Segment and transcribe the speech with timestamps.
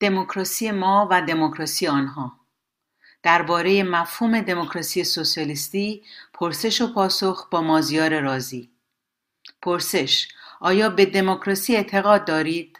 [0.00, 2.40] دموکراسی ما و دموکراسی آنها.
[3.22, 8.70] درباره مفهوم دموکراسی سوسیالیستی پرسش و پاسخ با مازیار رازی.
[9.62, 10.28] پرسش
[10.60, 12.78] آیا به دموکراسی اعتقاد دارید؟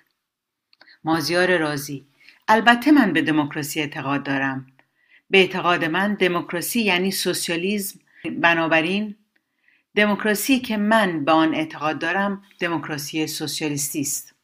[1.04, 2.06] مازیار رازی
[2.48, 4.66] البته من به دموکراسی اعتقاد دارم.
[5.30, 8.00] به اعتقاد من دموکراسی یعنی سوسیالیسم.
[8.40, 9.16] بنابراین
[9.96, 14.34] دموکراسی که من به آن اعتقاد دارم دموکراسی سوسیالیستی است.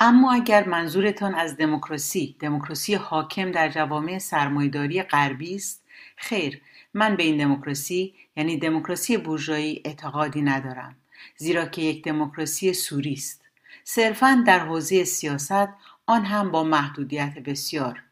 [0.00, 5.84] اما اگر منظورتان از دموکراسی دموکراسی حاکم در جوامع سرمایهداری غربی است
[6.16, 6.60] خیر
[6.94, 10.96] من به این دموکراسی یعنی دموکراسی بورژوایی اعتقادی ندارم
[11.36, 13.44] زیرا که یک دموکراسی سوری است.
[13.84, 15.68] صرفا در حوزه سیاست
[16.06, 18.02] آن هم با محدودیت بسیار.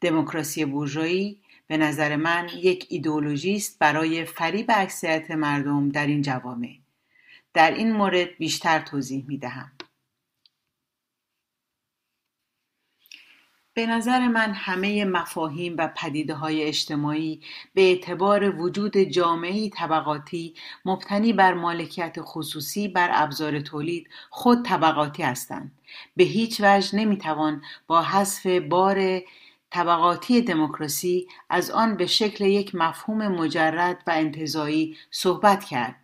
[0.00, 6.76] دموکراسی بورژوایی به نظر من یک ایدئولوژی است برای فریب اکثریت مردم در این جوامع.
[7.54, 9.72] در این مورد بیشتر توضیح می دهم
[13.80, 17.40] به نظر من همه مفاهیم و پدیده های اجتماعی
[17.74, 25.72] به اعتبار وجود جامعی طبقاتی مبتنی بر مالکیت خصوصی بر ابزار تولید خود طبقاتی هستند.
[26.16, 29.20] به هیچ وجه نمی‌توان با حذف بار
[29.70, 35.96] طبقاتی دموکراسی از آن به شکل یک مفهوم مجرد و انتظایی صحبت کرد.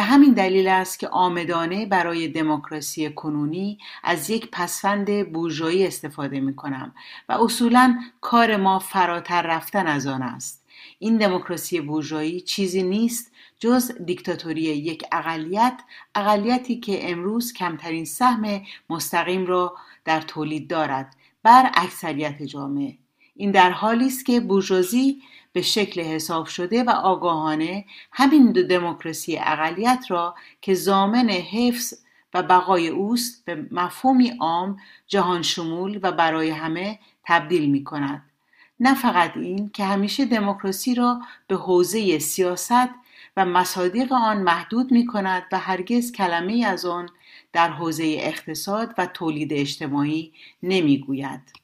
[0.00, 6.56] به همین دلیل است که آمدانه برای دموکراسی کنونی از یک پسفند بورژوایی استفاده می
[6.56, 6.94] کنم
[7.28, 10.64] و اصولا کار ما فراتر رفتن از آن است.
[10.98, 15.80] این دموکراسی بورژوایی چیزی نیست جز دیکتاتوری یک اقلیت
[16.14, 22.98] اقلیتی که امروز کمترین سهم مستقیم را در تولید دارد بر اکثریت جامعه.
[23.36, 29.38] این در حالی است که بورژوازی به شکل حساب شده و آگاهانه همین دو دموکراسی
[29.38, 31.94] اقلیت را که زامن حفظ
[32.34, 38.22] و بقای اوست به مفهومی عام جهان شمول و برای همه تبدیل می کند.
[38.80, 42.90] نه فقط این که همیشه دموکراسی را به حوزه سیاست
[43.36, 47.08] و مصادیق آن محدود می کند و هرگز کلمه از آن
[47.52, 50.32] در حوزه اقتصاد و تولید اجتماعی
[50.62, 51.59] نمی گوید.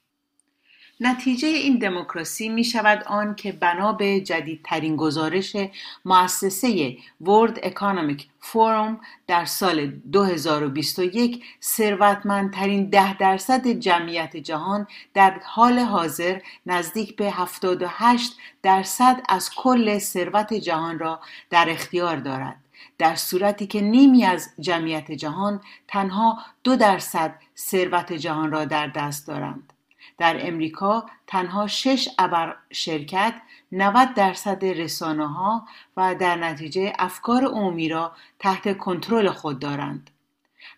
[1.00, 5.56] نتیجه این دموکراسی می شود آن که بنا به جدیدترین گزارش
[6.04, 16.40] مؤسسه World Economic Forum در سال 2021 ثروتمندترین ده درصد جمعیت جهان در حال حاضر
[16.66, 21.20] نزدیک به 78 درصد از کل ثروت جهان را
[21.50, 22.56] در اختیار دارد.
[22.98, 29.26] در صورتی که نیمی از جمعیت جهان تنها دو درصد ثروت جهان را در دست
[29.26, 29.72] دارند.
[30.18, 33.34] در امریکا تنها شش ابر شرکت
[33.72, 35.66] 90 درصد رسانه ها
[35.96, 40.10] و در نتیجه افکار عمومی را تحت کنترل خود دارند.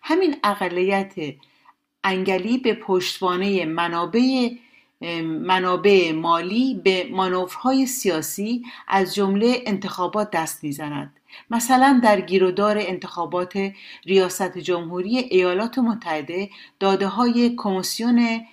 [0.01, 1.13] همین اقلیت
[2.03, 4.49] انگلی به پشتوانه منابع
[5.23, 11.19] منابع مالی به مانورهای سیاسی از جمله انتخابات دست می‌زند.
[11.49, 13.71] مثلا در گیرودار انتخابات
[14.05, 18.45] ریاست جمهوری ایالات متحده داده های کمیسیون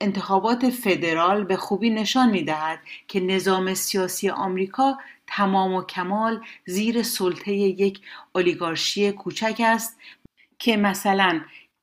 [0.00, 2.78] انتخابات فدرال به خوبی نشان می دهد
[3.08, 8.00] که نظام سیاسی آمریکا تمام و کمال زیر سلطه یک
[8.34, 9.98] اولیگارشی کوچک است
[10.58, 11.40] که مثلا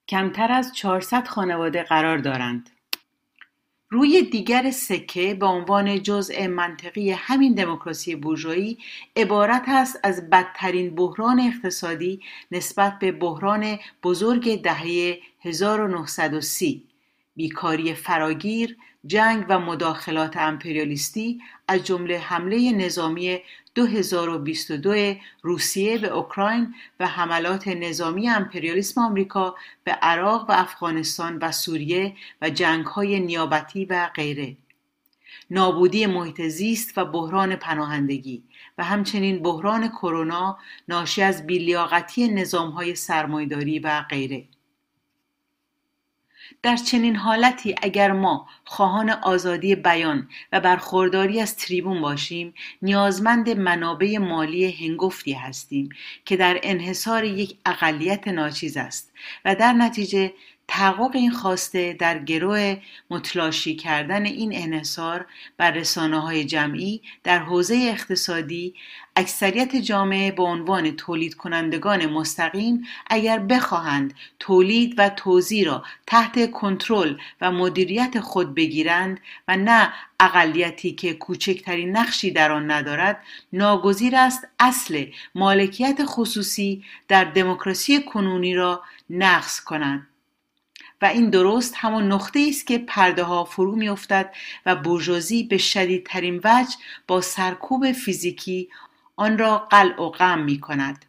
[0.07, 2.69] کمتر از 400 خانواده قرار دارند.
[3.89, 8.77] روی دیگر سکه به عنوان جزء منطقی همین دموکراسی بورژوایی
[9.15, 16.83] عبارت است از بدترین بحران اقتصادی نسبت به بحران بزرگ دهه 1930
[17.35, 23.39] بیکاری فراگیر، جنگ و مداخلات امپریالیستی از جمله حمله نظامی
[23.75, 32.15] 2022 روسیه به اوکراین و حملات نظامی امپریالیسم آمریکا به عراق و افغانستان و سوریه
[32.41, 34.57] و جنگهای نیابتی و غیره.
[35.49, 38.43] نابودی محیط زیست و بحران پناهندگی
[38.77, 40.57] و همچنین بحران کرونا
[40.87, 44.47] ناشی از بیلیاقتی نظامهای سرمایداری و غیره.
[46.61, 54.17] در چنین حالتی اگر ما خواهان آزادی بیان و برخورداری از تریبون باشیم نیازمند منابع
[54.17, 55.89] مالی هنگفتی هستیم
[56.25, 59.13] که در انحصار یک اقلیت ناچیز است
[59.45, 60.33] و در نتیجه
[60.67, 62.77] تحقق این خواسته در گروه
[63.09, 65.25] متلاشی کردن این انحصار
[65.57, 68.75] بر رسانه های جمعی در حوزه اقتصادی
[69.15, 77.15] اکثریت جامعه به عنوان تولید کنندگان مستقیم اگر بخواهند تولید و توزیع را تحت کنترل
[77.41, 83.23] و مدیریت خود بگیرند و نه اقلیتی که کوچکترین نقشی در آن ندارد
[83.53, 85.05] ناگزیر است اصل
[85.35, 90.07] مالکیت خصوصی در دموکراسی کنونی را نقض کنند.
[91.03, 94.33] و این درست همان نقطه است که پرده ها فرو میافتد
[94.65, 96.75] و بورژوازی به شدیدترین وجه
[97.07, 98.69] با سرکوب فیزیکی
[99.15, 101.05] آن را قلع و غم می کند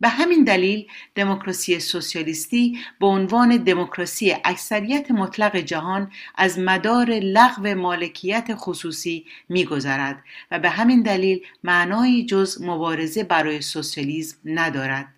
[0.00, 8.50] به همین دلیل دموکراسی سوسیالیستی به عنوان دموکراسی اکثریت مطلق جهان از مدار لغو مالکیت
[8.54, 15.17] خصوصی میگذرد و به همین دلیل معنایی جز مبارزه برای سوسیالیسم ندارد.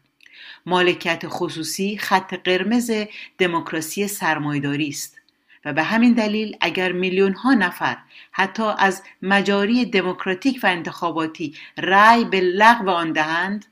[0.66, 2.90] مالکیت خصوصی خط قرمز
[3.38, 5.20] دموکراسی سرمایداری است.
[5.64, 7.96] و به همین دلیل اگر میلیون ها نفر
[8.32, 13.66] حتی از مجاری دموکراتیک و انتخاباتی رأی به لغو آن دهند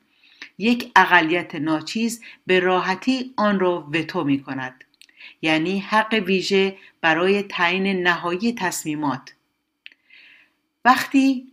[0.58, 4.84] یک اقلیت ناچیز به راحتی آن را وتو می کند
[5.43, 9.34] یعنی حق ویژه برای تعیین نهایی تصمیمات.
[10.84, 11.46] وقتی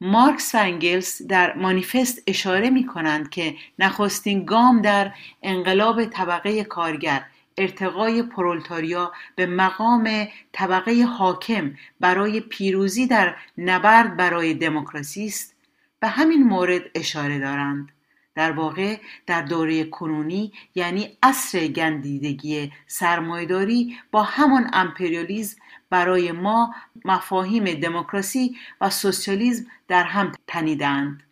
[0.00, 5.12] مارکس و انگلس در مانیفست اشاره می کنند که نخستین گام در
[5.42, 7.24] انقلاب طبقه کارگر
[7.58, 15.54] ارتقای پرولتاریا به مقام طبقه حاکم برای پیروزی در نبرد برای دموکراسی است
[16.00, 17.92] به همین مورد اشاره دارند.
[18.34, 18.96] در واقع
[19.26, 25.56] در دوره کنونی یعنی عصر گندیدگی سرمایداری با همان امپریالیزم
[25.90, 31.22] برای ما مفاهیم دموکراسی و سوسیالیسم در هم تنیدند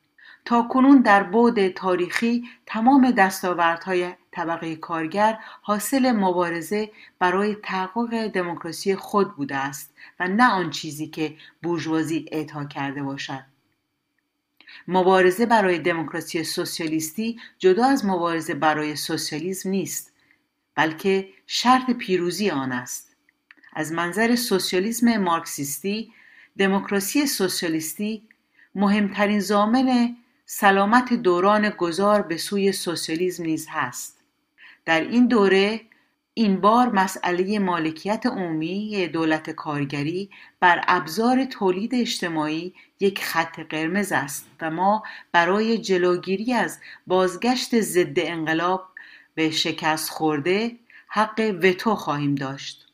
[0.45, 9.37] تا کنون در بعد تاریخی تمام دستاوردهای طبقه کارگر حاصل مبارزه برای تحقق دموکراسی خود
[9.37, 13.45] بوده است و نه آن چیزی که بورژوازی اعطا کرده باشد.
[14.89, 20.13] مبارزه برای دموکراسی سوسیالیستی جدا از مبارزه برای سوسیالیسم نیست
[20.75, 23.08] بلکه شرط پیروزی آن است.
[23.79, 26.13] از منظر سوسیالیسم مارکسیستی
[26.59, 28.23] دموکراسی سوسیالیستی
[28.75, 30.17] مهمترین ضامن
[30.47, 34.21] سلامت دوران گذار به سوی سوسیالیسم نیز هست.
[34.85, 35.81] در این دوره
[36.35, 40.31] این بار مسئله مالکیت عمومی دولت کارگری
[40.61, 45.03] بر ابزار تولید اجتماعی یک خط قرمز است و ما
[45.33, 48.89] برای جلوگیری از بازگشت ضد انقلاب
[49.35, 50.77] به شکست خورده
[51.09, 52.88] حق وتو خواهیم داشت.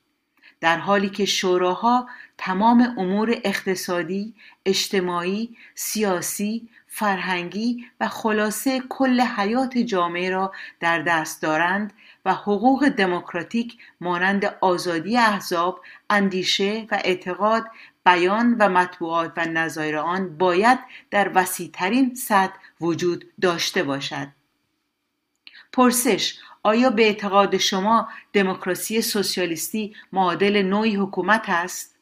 [0.64, 2.08] در حالی که شوراها
[2.38, 4.34] تمام امور اقتصادی،
[4.66, 11.92] اجتماعی، سیاسی، فرهنگی و خلاصه کل حیات جامعه را در دست دارند
[12.24, 15.80] و حقوق دموکراتیک مانند آزادی احزاب،
[16.10, 17.64] اندیشه و اعتقاد،
[18.06, 20.78] بیان و مطبوعات و نظایر آن باید
[21.10, 24.28] در وسیعترین سطح وجود داشته باشد.
[25.72, 31.94] پرسش آیا به اعتقاد شما دموکراسی سوسیالیستی معادل نوعی حکومت است؟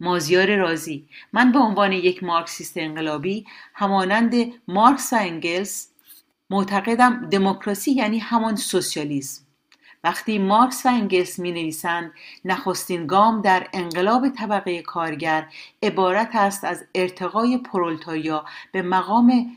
[0.00, 4.34] مازیار رازی من به عنوان یک مارکسیست انقلابی همانند
[4.68, 5.88] مارکس و انگلس
[6.50, 9.42] معتقدم دموکراسی یعنی همان سوسیالیسم
[10.04, 12.12] وقتی مارکس و انگلس می نویسند
[12.44, 15.48] نخستین گام در انقلاب طبقه کارگر
[15.82, 19.56] عبارت است از ارتقای پرولتاریا به مقام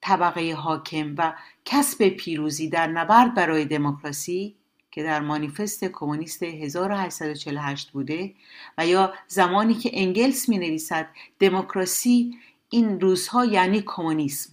[0.00, 1.32] طبقه حاکم و
[1.70, 4.56] کسب پیروزی در نبرد برای دموکراسی
[4.90, 8.34] که در مانیفست کمونیست 1848 بوده
[8.78, 12.38] و یا زمانی که انگلس می نویسد دموکراسی
[12.70, 14.52] این روزها یعنی کمونیسم.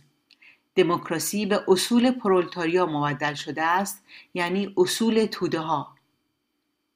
[0.75, 4.03] دموکراسی به اصول پرولتاریا مبدل شده است
[4.33, 5.95] یعنی اصول توده ها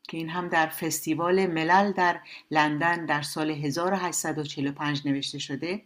[0.04, 2.20] که این هم در فستیوال ملل در
[2.52, 5.82] لندن در سال 1845 نوشته شده.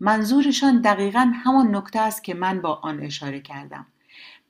[0.00, 3.86] منظورشان دقیقا همان نکته است که من با آن اشاره کردم.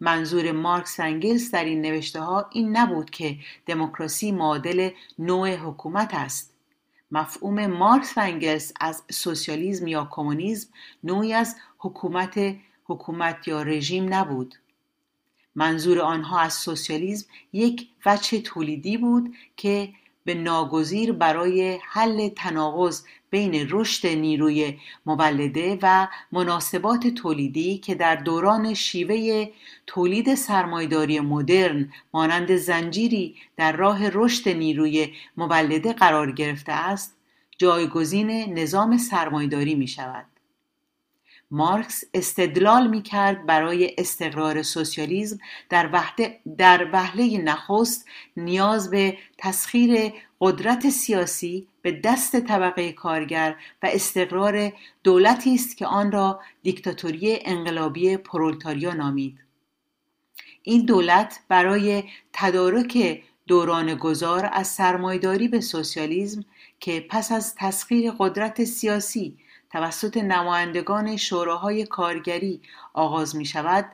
[0.00, 3.37] منظور مارکس انگلس در این نوشته ها این نبود که
[3.67, 6.55] دموکراسی معادل نوع حکومت است.
[7.11, 10.69] مفهوم مارکس انگلس از سوسیالیسم یا کمونیسم
[11.05, 14.55] نوعی از حکومت حکومت یا رژیم نبود.
[15.55, 19.93] منظور آنها از سوسیالیسم یک وجه تولیدی بود که
[20.28, 28.75] به ناگزیر برای حل تناقض بین رشد نیروی مولده و مناسبات تولیدی که در دوران
[28.75, 29.49] شیوه
[29.87, 37.16] تولید سرمایداری مدرن مانند زنجیری در راه رشد نیروی مولده قرار گرفته است
[37.58, 40.26] جایگزین نظام سرمایداری می شود
[41.50, 45.38] مارکس استدلال می کرد برای استقرار سوسیالیسم
[45.69, 53.88] در, وحده در وهله نخست نیاز به تسخیر قدرت سیاسی به دست طبقه کارگر و
[53.93, 54.73] استقرار
[55.05, 59.38] دولتی است که آن را دیکتاتوری انقلابی پرولتاریا نامید.
[60.62, 66.45] این دولت برای تدارک دوران گذار از سرمایداری به سوسیالیسم
[66.81, 69.37] که پس از تسخیر قدرت سیاسی
[69.73, 72.61] توسط نمایندگان شوراهای کارگری
[72.93, 73.93] آغاز می شود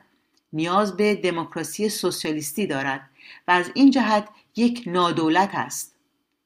[0.53, 3.09] نیاز به دموکراسی سوسیالیستی دارد
[3.47, 5.95] و از این جهت یک نادولت است.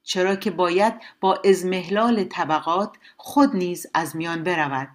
[0.04, 4.90] چرا که باید با ازمهلال طبقات خود نیز از میان برود.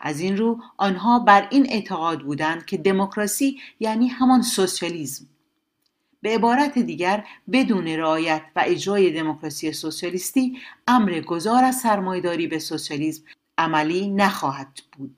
[0.00, 5.26] از این رو آنها بر این اعتقاد بودند که دموکراسی یعنی همان سوسیالیسم
[6.22, 13.22] به عبارت دیگر بدون رعایت و اجرای دموکراسی سوسیالیستی امر گذار از سرمایهداری به سوسیالیسم
[13.58, 15.16] عملی نخواهد بود.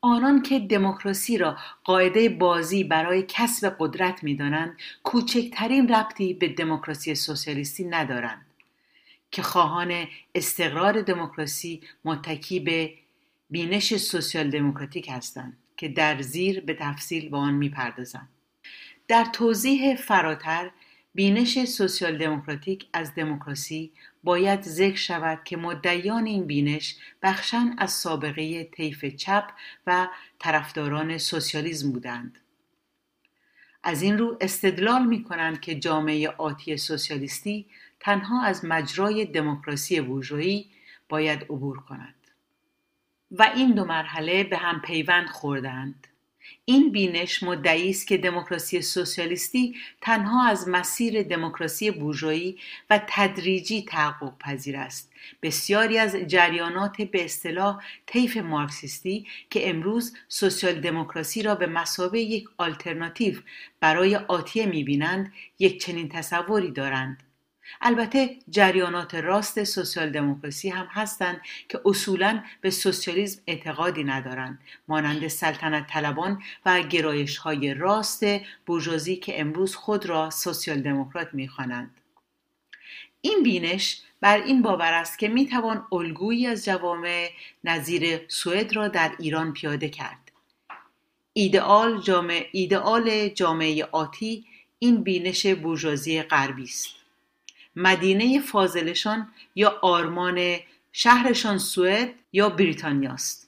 [0.00, 7.84] آنان که دموکراسی را قاعده بازی برای کسب قدرت می‌دانند کوچکترین ربطی به دموکراسی سوسیالیستی
[7.84, 8.46] ندارند
[9.30, 12.94] که خواهان استقرار دموکراسی متکی به
[13.50, 18.28] بینش سوسیال دموکراتیک هستند که در زیر به تفصیل به آن می‌پردازند.
[19.08, 20.70] در توضیح فراتر
[21.14, 23.92] بینش سوسیال دموکراتیک از دموکراسی
[24.24, 29.50] باید ذکر شود که مدعیان این بینش بخشن از سابقه طیف چپ
[29.86, 32.38] و طرفداران سوسیالیسم بودند.
[33.82, 37.66] از این رو استدلال می کنند که جامعه آتی سوسیالیستی
[38.00, 40.70] تنها از مجرای دموکراسی بورژوایی
[41.08, 42.14] باید عبور کند.
[43.30, 46.06] و این دو مرحله به هم پیوند خوردند.
[46.64, 52.58] این بینش مدعی است که دموکراسی سوسیالیستی تنها از مسیر دموکراسی بورژوایی
[52.90, 55.12] و تدریجی تحقق پذیر است.
[55.42, 62.44] بسیاری از جریانات به اصطلاح طیف مارکسیستی که امروز سوسیال دموکراسی را به مسابه یک
[62.56, 63.34] آلترناتیو
[63.80, 67.22] برای آتیه می‌بینند یک چنین تصوری دارند.
[67.80, 74.58] البته جریانات راست سوسیال دموکراسی هم هستند که اصولا به سوسیالیسم اعتقادی ندارند.
[74.88, 78.24] مانند سلطنت طلبان و گرایش های راست
[78.66, 81.94] بورژوازی که امروز خود را سوسیال دموکرات می‌خوانند.
[83.20, 87.30] این بینش بر این باور است که می‌توان الگویی از جوامع
[87.64, 90.32] نظیر سوئد را در ایران پیاده کرد.
[91.32, 94.46] ایدئال جامعه, ایدئال جامعه آتی
[94.78, 97.03] این بینش بورژوازی غربی است.
[97.76, 100.56] مدینه فاضلشان یا آرمان
[100.92, 103.44] شهرشان سوئد یا بریتانیاست.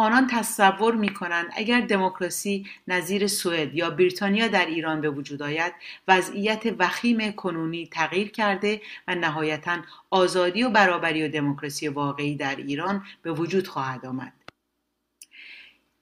[0.00, 5.72] آنان تصور می کنند اگر دموکراسی نظیر سوئد یا بریتانیا در ایران به وجود آید
[6.08, 9.78] وضعیت وخیم کنونی تغییر کرده و نهایتا
[10.10, 14.32] آزادی و برابری و دموکراسی واقعی در ایران به وجود خواهد آمد.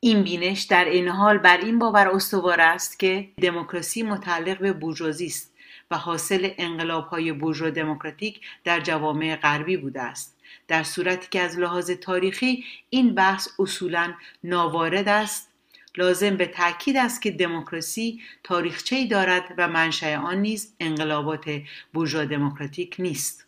[0.01, 5.27] این بینش در این حال بر این باور استوار است که دموکراسی متعلق به بورژوازی
[5.27, 5.55] است.
[5.91, 10.37] و حاصل انقلاب های بورژوا دموکراتیک در جوامع غربی بوده است.
[10.69, 14.15] در صورتی که از لحاظ تاریخی این بحث اصولا
[14.45, 15.49] ناوارد است
[15.97, 21.61] لازم به تاکید است که دموکراسی تاریخچه‌ای دارد و منشأ آن نیز انقلابات
[21.93, 23.47] بورژوا دموکراتیک نیست.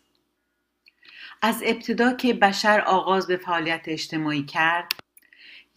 [1.41, 4.91] از ابتدا که بشر آغاز به فعالیت اجتماعی کرد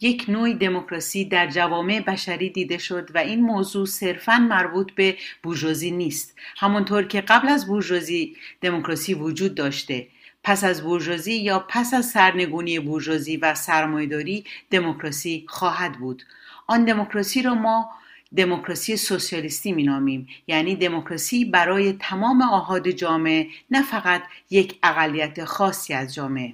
[0.05, 5.91] یک نوع دموکراسی در جوامع بشری دیده شد و این موضوع صرفا مربوط به بورژوازی
[5.91, 6.35] نیست.
[6.57, 10.07] همانطور که قبل از بورژوازی دموکراسی وجود داشته
[10.43, 16.23] پس از بورژوازی یا پس از سرنگونی بورژوازی و سرمایهداری دموکراسی خواهد بود.
[16.67, 17.89] آن دموکراسی را ما
[18.37, 20.27] دموکراسی سوسیالیستی مینامیم.
[20.47, 26.53] یعنی دموکراسی برای تمام آهاد جامعه نه فقط یک اقلیت خاصی از جامعه.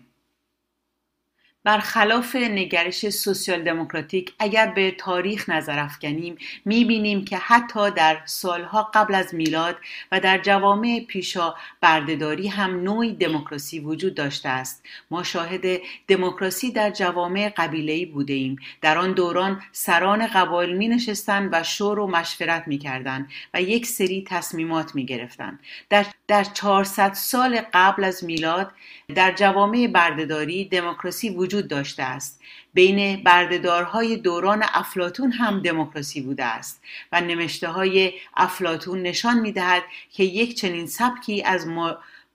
[1.63, 9.15] برخلاف نگرش سوسیال دموکراتیک اگر به تاریخ نظر افکنیم می‌بینیم که حتی در سالها قبل
[9.15, 9.77] از میلاد
[10.11, 14.83] و در جوامع پیشا بردهداری هم نوعی دموکراسی وجود داشته است.
[15.11, 21.49] ما شاهد دموکراسی در جوامع قبیله‌ای بوده ایم در آن دوران سران قبایل می نشستند
[21.51, 27.13] و شور و مشورت می کردند و یک سری تصمیمات می گرفتند در در 400
[27.13, 28.71] سال قبل از میلاد
[29.15, 32.41] در جوامع بردهداری دموکراسی وجود داشته است.
[32.73, 36.81] بین بردهدارهای دوران افلاتون هم دموکراسی بوده است
[37.11, 41.67] و نوشته های افلاتون نشان می دهد که یک چنین سبکی از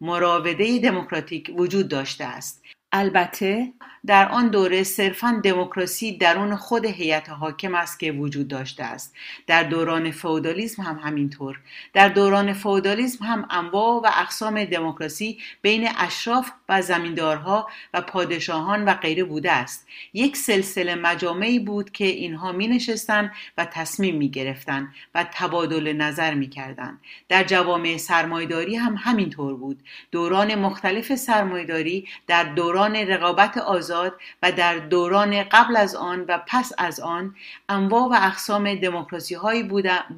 [0.01, 2.63] مراوده دموکراتیک وجود داشته است.
[2.97, 3.73] البته
[4.07, 9.15] در آن دوره صرفا دموکراسی درون خود هیئت حاکم است که وجود داشته است.
[9.47, 11.61] در دوران فئودالیسم هم همینطور.
[11.93, 18.95] در دوران فئودالیسم هم انواع و اقسام دموکراسی بین اشراف و زمیندارها و پادشاهان و
[18.95, 19.87] غیره بوده است.
[20.15, 26.35] یک سلسله مجامعی بود که اینها می نشستن و تصمیم می گرفتن و تبادل نظر
[26.35, 26.99] می کردن.
[27.29, 29.83] در جوامع سرمایداری هم همینطور بود.
[30.11, 36.73] دوران مختلف سرمایداری در دوران رقابت آزاد و در دوران قبل از آن و پس
[36.79, 37.35] از آن
[37.69, 39.63] انواع و اقسام دموکراسی هایی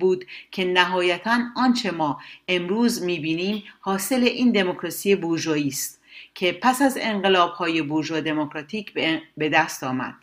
[0.00, 6.00] بود که نهایتا آنچه ما امروز می‌بینیم حاصل این دموکراسی بورژوایی است
[6.34, 8.92] که پس از انقلاب های بورژوا دموکراتیک
[9.36, 10.14] به دست آمد.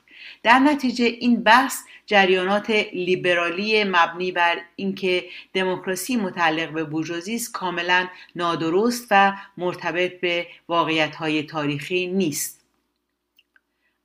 [0.43, 8.07] در نتیجه این بحث جریانات لیبرالی مبنی بر اینکه دموکراسی متعلق به بورژوازی است کاملا
[8.35, 12.64] نادرست و منطبق به واقعیت تاریخی نیست.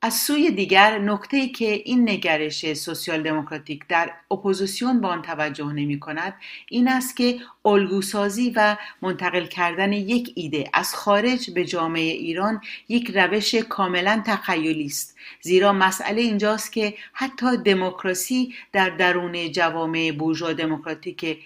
[0.02, 6.00] از سوی دیگر نکته‌ای که این نگرش سوسیال دموکراتیک در اپوزیسیون به آن توجه نمی
[6.00, 6.34] کند
[6.68, 13.10] این است که الگوسازی و منتقل کردن یک ایده از خارج به جامعه ایران یک
[13.14, 21.38] روش کاملا تخیلی است زیرا مسئله اینجاست که حتی دموکراسی در درون جوامع بورژوا دموکراتیک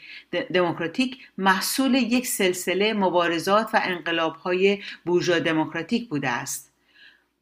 [0.55, 6.74] دموکراتیک محصول یک سلسله مبارزات و انقلابهای بورژوا دموکراتیک بوده است.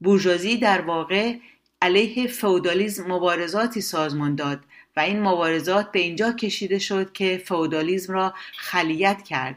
[0.03, 1.37] بورژوازی در واقع
[1.83, 4.61] علیه فودالیزم مبارزاتی سازمان داد
[4.97, 9.57] و این مبارزات به اینجا کشیده شد که فودالیزم را خلیت کرد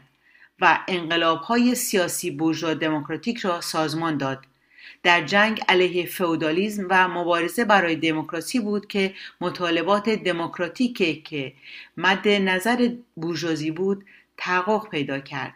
[0.60, 4.44] و انقلاب های سیاسی بورژوا دموکراتیک را سازمان داد.
[5.02, 11.52] در جنگ علیه فودالیزم و مبارزه برای دموکراسی بود که مطالبات دموکراتیک که
[11.96, 14.04] مد نظر بورژوازی بود
[14.36, 15.54] تحقق پیدا کرد.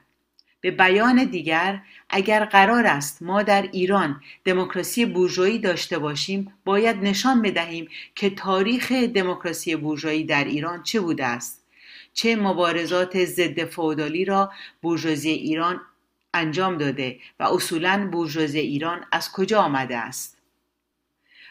[0.61, 7.43] به بیان دیگر اگر قرار است ما در ایران دموکراسی بورژوایی داشته باشیم باید نشان
[7.43, 11.65] بدهیم که تاریخ دموکراسی بورژوایی در ایران چه بوده است.
[12.13, 14.53] چه مبارزات ضد فودالی را
[14.83, 15.81] بورژوازی ایران
[16.35, 20.40] انجام داده و اصولا بورژوازی ایران از کجا آمده است.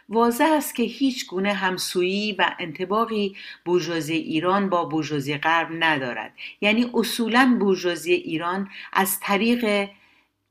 [0.10, 3.36] واضح است که هیچ گونه همسویی و انتباقی
[3.66, 6.34] بورژوازی ایران با بورژوازی غرب ندارد.
[6.62, 9.90] یعنی اصولا بورژوازی ایران از طریق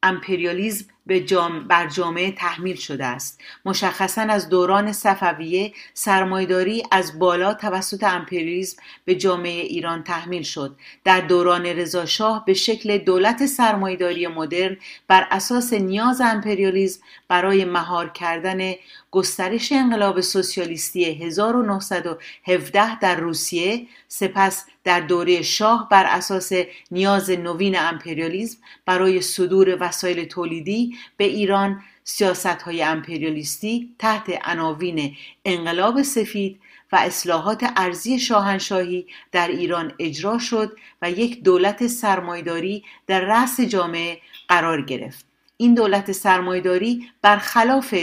[0.02, 1.24] امپریالیزم به
[1.68, 3.40] بر جامعه تحمیل شده است.
[3.64, 10.76] مشخصا از دوران صفویه سرمایداری از بالا توسط امپریالیزم به جامعه ایران تحمیل شد.
[11.04, 14.76] در دوران رضاشاه به شکل دولت سرمایداری مدرن
[15.08, 18.74] بر اساس نیاز امپریالیزم برای مهار کردن
[19.10, 26.52] گسترش انقلاب سوسیالیستی 1917 در روسیه سپس در دوره شاه بر اساس
[26.90, 36.02] نیاز نوین امپریالیزم برای صدور وسایل تولیدی به ایران سیاست های امپریالیستی تحت عناوین انقلاب
[36.02, 36.60] سفید
[36.92, 44.20] و اصلاحات ارزی شاهنشاهی در ایران اجرا شد و یک دولت سرمایداری در رأس جامعه
[44.48, 45.27] قرار گرفت.
[45.60, 47.94] این دولت سرمایداری برخلاف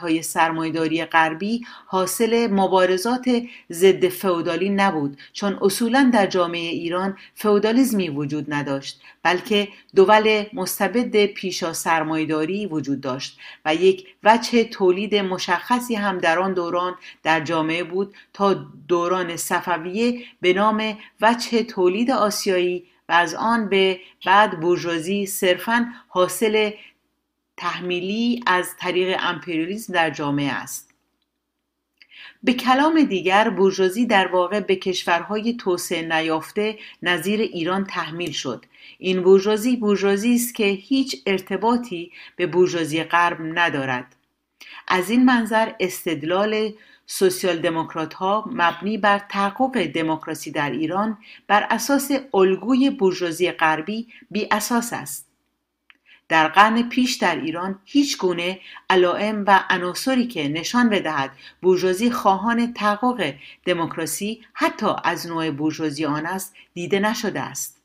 [0.00, 3.24] های سرمایداری غربی حاصل مبارزات
[3.72, 11.72] ضد فئودالی نبود چون اصولا در جامعه ایران فئودالیسمی وجود نداشت بلکه دول مستبد پیشا
[11.72, 18.14] سرمایداری وجود داشت و یک وجه تولید مشخصی هم در آن دوران در جامعه بود
[18.32, 18.54] تا
[18.88, 26.70] دوران صفویه به نام وجه تولید آسیایی و از آن به بعد بورژوازی صرفا حاصل
[27.56, 30.92] تحمیلی از طریق امپریالیسم در جامعه است.
[32.42, 38.64] به کلام دیگر بورژوازی در واقع به کشورهای توسعه نیافته نظیر ایران تحمیل شد.
[38.98, 44.16] این بورژوازی بورژوازی است که هیچ ارتباطی به بورژوازی غرب ندارد.
[44.88, 46.72] از این منظر استدلال
[47.06, 54.48] سوسیال دموکرات ها مبنی بر تحقق دموکراسی در ایران بر اساس الگوی بورژوازی غربی بی
[54.50, 55.31] اساس است.
[56.32, 61.30] در قرن پیش در ایران هیچ گونه علائم و عناصری که نشان بدهد
[61.62, 67.82] بورژوازی خواهان تحقق دموکراسی حتی از نوع بورژوازی آن است دیده نشده است.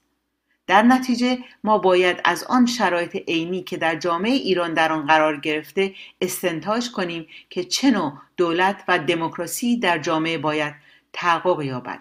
[0.67, 5.39] در نتیجه ما باید از آن شرایط عینی که در جامعه ایران در آن قرار
[5.39, 10.75] گرفته استنتاج کنیم که چه نوع دولت و دموکراسی در جامعه باید
[11.13, 11.99] تحقق یابد.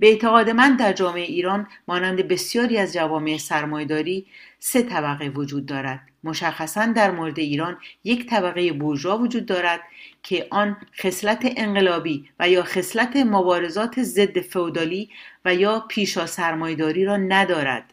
[0.00, 4.26] به اعتقاد من در جامعه ایران مانند بسیاری از جوامع سرمایداری
[4.60, 6.00] سه طبقه وجود دارد.
[6.24, 9.80] مشخصا در مورد ایران یک طبقه بورژوا وجود دارد
[10.22, 15.10] که آن خصلت انقلابی و یا خصلت مبارزات ضد فودالی
[15.44, 17.92] و یا پیشا سرمایداری را ندارد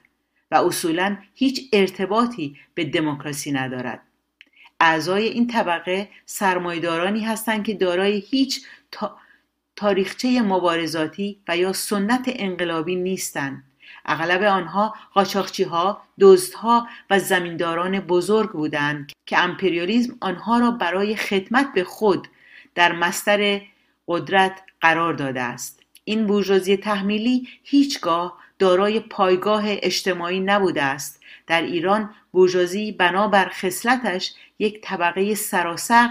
[0.52, 4.02] و اصولا هیچ ارتباطی به دموکراسی ندارد.
[4.80, 9.18] اعضای این طبقه سرمایدارانی هستند که دارای هیچ تا
[9.76, 13.64] تاریخچه مبارزاتی و یا سنت انقلابی نیستند.
[14.08, 21.74] اغلب آنها قاچاقچی ها، دزدها و زمینداران بزرگ بودند که امپریالیزم آنها را برای خدمت
[21.74, 22.28] به خود
[22.76, 23.62] در مستر
[24.08, 25.84] قدرت قرار داده است.
[26.04, 31.22] این بورژوازی تحمیلی هیچگاه دارای پایگاه اجتماعی نبوده است.
[31.48, 36.10] در ایران بورژوازی بنابر خصلتش یک طبقه سراسر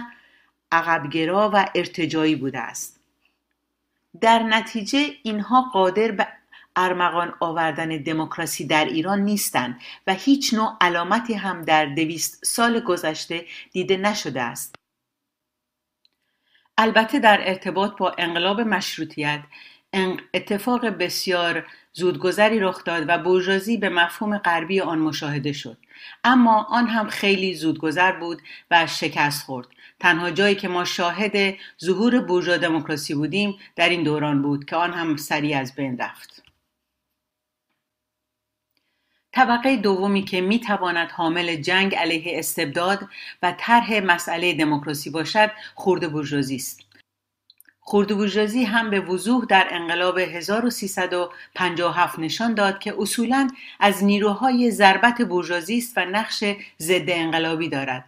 [0.73, 3.01] عقبگرا و ارتجایی بوده است.
[4.21, 6.27] در نتیجه اینها قادر به
[6.77, 13.45] ارمغان آوردن دموکراسی در ایران نیستند و هیچ نوع علامتی هم در دویست سال گذشته
[13.73, 14.75] دیده نشده است.
[16.79, 19.43] البته در ارتباط با انقلاب مشروطیت
[20.35, 25.79] اتفاق بسیار زودگذری رخ داد و بورژوازی به مفهوم غربی آن مشاهده شد.
[26.25, 29.69] اما آن هم خیلی زودگذر بود و شکست خورد.
[30.01, 34.93] تنها جایی که ما شاهد ظهور بورژوا دموکراسی بودیم در این دوران بود که آن
[34.93, 36.36] هم سریع از بین رفت.
[39.37, 43.09] طبقه دومی که می تواند حامل جنگ علیه استبداد
[43.43, 46.81] و طرح مسئله دموکراسی باشد خورد بورژوازی است.
[47.81, 53.49] خورد بورژوازی هم به وضوح در انقلاب 1357 نشان داد که اصولا
[53.81, 56.45] از نیروهای ضربت بورژوازی است و نقش
[56.79, 58.05] ضد انقلابی دارد.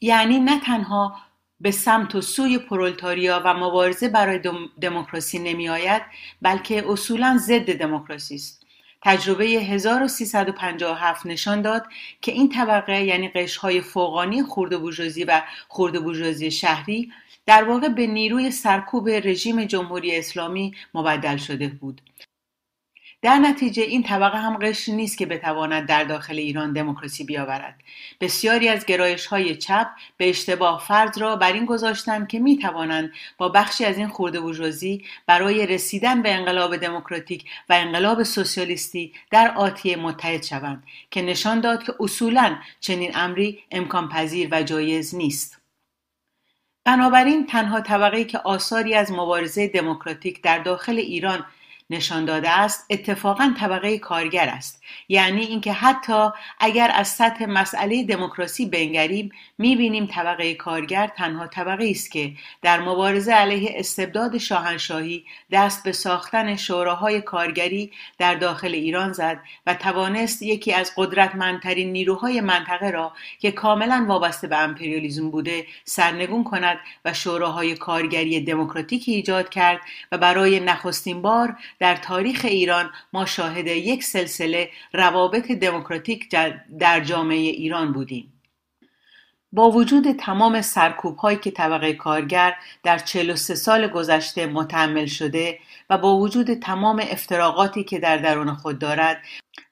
[0.00, 1.20] یعنی نه تنها
[1.60, 4.40] به سمت و سوی پرولتاریا و مبارزه برای
[4.80, 6.02] دموکراسی نمی آید
[6.42, 8.67] بلکه اصولا ضد دموکراسی است.
[9.02, 11.86] تجربه 1357 نشان داد
[12.20, 17.12] که این طبقه یعنی قشرهای فوقانی خورد بورژوازی و خورد بورژوازی شهری
[17.46, 22.00] در واقع به نیروی سرکوب رژیم جمهوری اسلامی مبدل شده بود.
[23.22, 27.74] در نتیجه این طبقه هم قشر نیست که بتواند در داخل ایران دموکراسی بیاورد.
[28.20, 33.12] بسیاری از گرایش های چپ به اشتباه فرض را بر این گذاشتند که می توانند
[33.38, 34.40] با بخشی از این خورده
[35.26, 41.82] برای رسیدن به انقلاب دموکراتیک و انقلاب سوسیالیستی در آتیه متحد شوند که نشان داد
[41.82, 45.58] که اصولا چنین امری امکان پذیر و جایز نیست.
[46.84, 51.44] بنابراین تنها طبقه که آثاری از مبارزه دموکراتیک در داخل ایران
[51.90, 54.77] نشان داده است اتفاقا طبقه کارگر است.
[55.08, 62.10] یعنی اینکه حتی اگر از سطح مسئله دموکراسی بنگریم می‌بینیم طبقه کارگر تنها طبقه است
[62.10, 69.40] که در مبارزه علیه استبداد شاهنشاهی دست به ساختن شوراهای کارگری در داخل ایران زد
[69.66, 76.44] و توانست یکی از قدرتمندترین نیروهای منطقه را که کاملا وابسته به امپریالیزم بوده سرنگون
[76.44, 79.80] کند و شوراهای کارگری دموکراتیکی ایجاد کرد
[80.12, 86.34] و برای نخستین بار در تاریخ ایران ما شاهد یک سلسله روابط دموکراتیک
[86.78, 88.32] در جامعه ایران بودیم.
[89.52, 95.58] با وجود تمام سرکوب هایی که طبقه کارگر در 43 سال گذشته متحمل شده
[95.90, 99.22] و با وجود تمام افتراقاتی که در درون خود دارد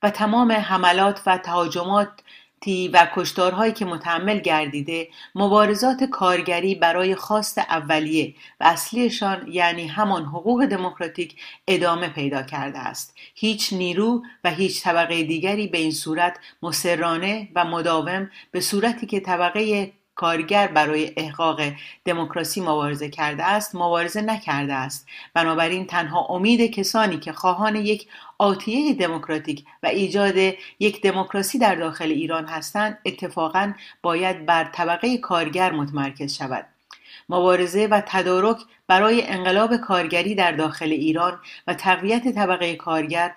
[0.03, 2.09] و تمام حملات و تهاجمات
[2.69, 10.67] و کشتارهایی که متحمل گردیده مبارزات کارگری برای خواست اولیه و اصلیشان یعنی همان حقوق
[10.67, 11.37] دموکراتیک
[11.69, 13.15] ادامه پیدا کرده است.
[13.35, 19.21] هیچ نیرو و هیچ طبقه دیگری به این صورت مسررانه و مداوم به صورتی که
[19.21, 21.61] طبقه کارگر برای احقاق
[22.05, 25.07] دموکراسی مبارزه کرده است مبارزه نکرده است.
[25.35, 30.37] بنابراین تنها امید کسانی که خواهان یک آتیه دموکراتیک و ایجاد
[30.81, 36.67] یک دموکراسی در داخل ایران هستند اتفاقا باید بر طبقه کارگر متمرکز شود.
[37.29, 43.35] مبارزه و تدارک برای انقلاب کارگری در داخل ایران و تقویت طبقه کارگر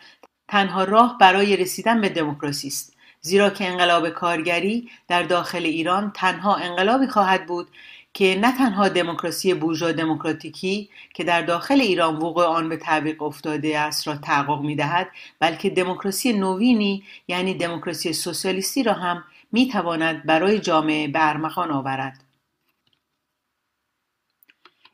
[0.47, 2.98] تنها راه برای رسیدن به دموکراسی است.
[3.21, 7.67] زیرا که انقلاب کارگری در داخل ایران تنها انقلابی خواهد بود
[8.13, 13.79] که نه تنها دموکراسی بورژوا دموکراتیکی که در داخل ایران وقوع آن به تعویق افتاده
[13.79, 21.07] است را تحقق می‌دهد بلکه دموکراسی نوینی یعنی دموکراسی سوسیالیستی را هم می‌تواند برای جامعه
[21.07, 22.23] به ارمغان آورد.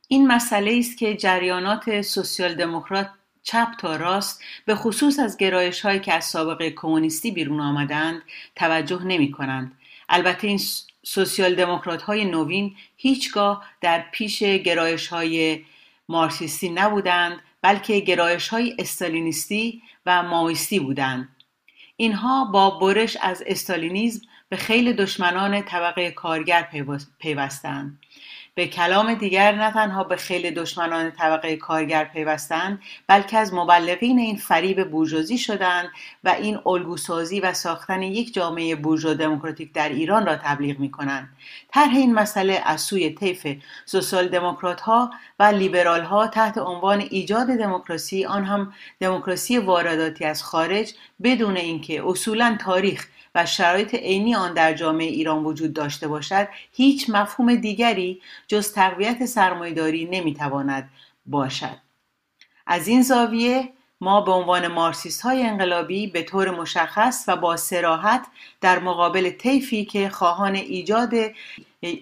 [0.07, 3.09] این مسئله است که جریانات سوسیال دموکرات
[3.45, 8.21] چپ تا راست به خصوص از گرایش هایی که از سابقه کمونیستی بیرون آمدند
[8.55, 9.77] توجه نمی کنند.
[10.09, 10.59] البته این
[11.03, 15.61] سوسیال دموکرات های نوین هیچگاه در پیش گرایش های
[16.09, 21.29] مارکسیستی نبودند بلکه گرایش های استالینیستی و ماویستی بودند.
[21.97, 26.69] اینها با برش از استالینیزم به خیلی دشمنان طبقه کارگر
[27.19, 27.99] پیوستند.
[28.57, 34.37] به کلام دیگر نه تنها به خیلی دشمنان طبقه کارگر پیوستند بلکه از مبلغین این
[34.37, 35.89] فریب بورژوازی شدند
[36.23, 41.29] و این الگوسازی و ساختن یک جامعه بورژوا دموکراتیک در ایران را تبلیغ می کنند
[41.73, 43.47] طرح این مسئله از سوی طیف
[43.85, 50.43] سوسیال دموکرات ها و لیبرال ها تحت عنوان ایجاد دموکراسی آن هم دموکراسی وارداتی از
[50.43, 56.47] خارج بدون اینکه اصولا تاریخ و شرایط عینی آن در جامعه ایران وجود داشته باشد
[56.71, 60.89] هیچ مفهوم دیگری جز تقویت سرمایهداری نمی‌تواند
[61.25, 61.77] باشد.
[62.67, 63.69] از این زاویه
[64.01, 68.27] ما به عنوان مارسیست های انقلابی به طور مشخص و با سراحت
[68.61, 71.13] در مقابل طیفی که خواهان ایجاد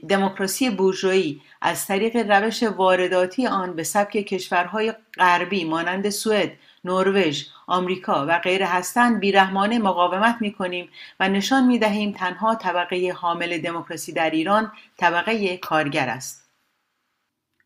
[0.09, 6.51] دموکراسی بورژوایی از طریق روش وارداتی آن به سبک کشورهای غربی مانند سوئد
[6.83, 14.13] نروژ، آمریکا و غیره هستند بیرحمانه مقاومت می‌کنیم و نشان می‌دهیم تنها طبقه حامل دموکراسی
[14.13, 16.43] در ایران طبقه کارگر است.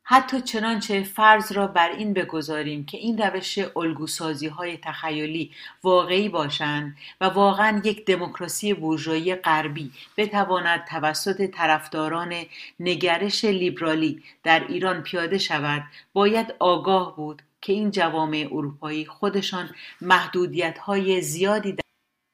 [0.09, 5.51] حتی چنانچه فرض را بر این بگذاریم که این روش الگوسازی های تخیلی
[5.83, 12.33] واقعی باشند و واقعا یک دموکراسی بورژوایی غربی بتواند توسط طرفداران
[12.79, 19.69] نگرش لیبرالی در ایران پیاده شود باید آگاه بود که این جوامع اروپایی خودشان
[20.01, 21.75] محدودیت های زیادی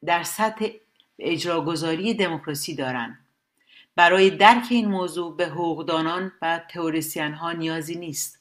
[0.05, 0.67] در سطح
[1.19, 3.19] اجراگذاری دموکراسی دارند.
[3.95, 8.39] برای درک این موضوع به حقوقدانان و تئوریسین ها نیازی نیست.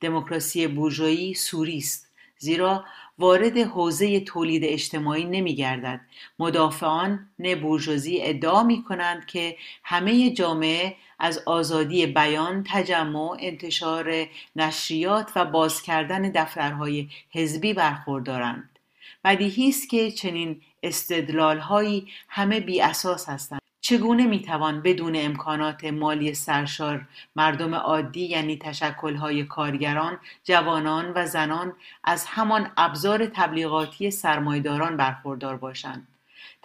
[0.00, 2.84] دموکراسی بورژوایی سوری است زیرا
[3.18, 6.00] وارد حوزه تولید اجتماعی نمی گردد
[6.38, 7.30] مدافعان
[7.62, 15.82] بورژوازی ادعا می کنند که همه جامعه از آزادی بیان، تجمع، انتشار نشریات و باز
[15.82, 18.78] کردن دفترهای حزبی برخوردارند
[19.24, 27.08] بدیهی است که چنین استدلالهایی همه بی اساس هستند چگونه می‌توان بدون امکانات مالی سرشار
[27.36, 31.72] مردم عادی یعنی تشکلهای کارگران، جوانان و زنان
[32.04, 36.08] از همان ابزار تبلیغاتی سرمایداران برخوردار باشند؟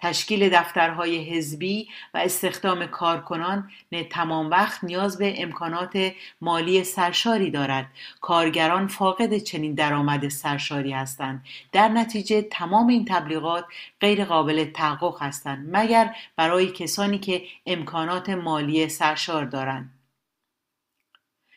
[0.00, 3.70] تشکیل دفترهای حزبی و استخدام کارکنان
[4.10, 7.86] تمام وقت نیاز به امکانات مالی سرشاری دارد.
[8.20, 11.44] کارگران فاقد چنین درآمد سرشاری هستند.
[11.72, 13.64] در نتیجه تمام این تبلیغات
[14.00, 19.99] غیر قابل تحقق هستند مگر برای کسانی که امکانات مالی سرشار دارند.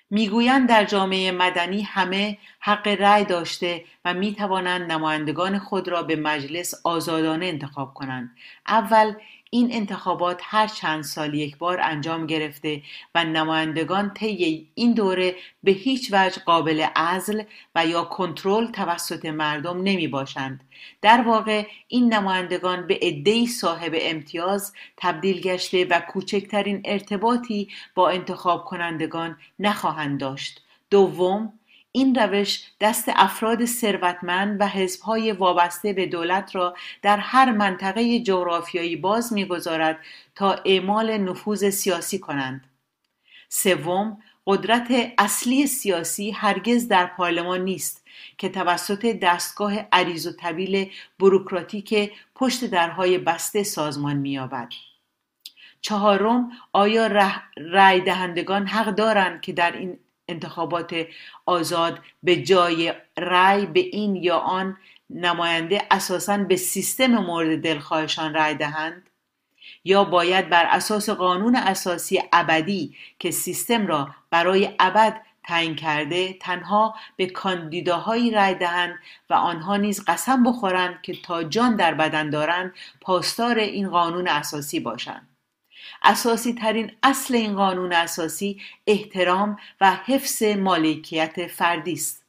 [0.10, 6.16] می‌گویند در جامعه مدنی همه حق رأی داشته و می توانند نمایندگان خود را به
[6.16, 8.36] مجلس آزادانه انتخاب کنند.
[8.68, 9.14] اول
[9.54, 12.82] این انتخابات هر چند سال یک بار انجام گرفته
[13.16, 17.44] و نمایندگان طی این دوره به هیچ وجه قابل عزل
[17.76, 20.64] و یا کنترل توسط مردم نمی باشند.
[21.02, 28.66] در واقع این نمایندگان به عدهای صاحب امتیاز تبدیل گشته و کوچکترین ارتباطی با انتخاب
[28.66, 30.62] کنندگان نخواهند داشت.
[30.90, 31.54] دوم
[31.96, 38.96] این روش دست افراد ثروتمند و حزبهای وابسته به دولت را در هر منطقه جغرافیایی
[38.96, 40.00] باز می‌گذارد
[40.36, 42.68] تا اعمال نفوذ سیاسی کنند.
[43.50, 48.06] سوم قدرت اصلی سیاسی هرگز در پارلمان نیست
[48.38, 54.70] که توسط دستگاه عریض و طویل بروکراتیک پشت درهای بسته سازمان مییابد.
[55.82, 57.08] چهارم آیا
[57.58, 61.06] رأی دهندگان حق دارند که در این انتخابات
[61.46, 64.78] آزاد به جای رأی به این یا آن
[65.10, 69.10] نماینده اساسا به سیستم مورد دلخواهشان رأی دهند؟
[69.84, 76.96] یا باید بر اساس قانون اساسی ابدی که سیستم را برای ابد تعیین کرده تنها
[77.16, 78.96] به کاندیداهایی رأی دهند
[79.30, 84.80] و آنها نیز قسم بخورند که تا جان در بدن دارند پاسدار این قانون اساسی
[84.80, 85.33] باشند؟
[86.04, 92.24] اساسی ترین اصل این قانون اساسی احترام و حفظ مالکیت فردی است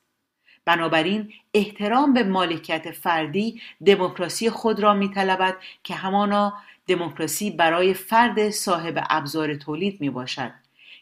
[0.65, 6.55] بنابراین احترام به مالکیت فردی دموکراسی خود را میطلبد که همانا
[6.87, 10.53] دموکراسی برای فرد صاحب ابزار تولید می باشد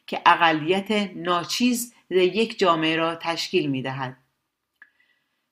[0.06, 4.16] که اقلیت ناچیز یک جامعه را تشکیل می دهد.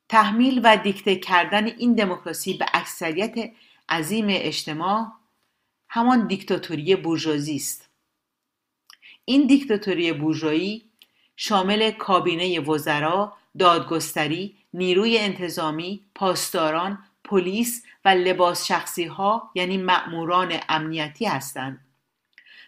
[0.09, 3.51] تحمیل و دیکته کردن این دموکراسی به اکثریت
[3.89, 5.07] عظیم اجتماع
[5.93, 7.91] همان دیکتاتوری بورژوازی است.
[9.25, 10.91] این دیکتاتوری بورژوایی
[11.37, 21.25] شامل کابینه وزرا دادگستری نیروی انتظامی پاسداران پلیس و لباس شخصی ها یعنی مأموران امنیتی
[21.25, 21.90] هستند.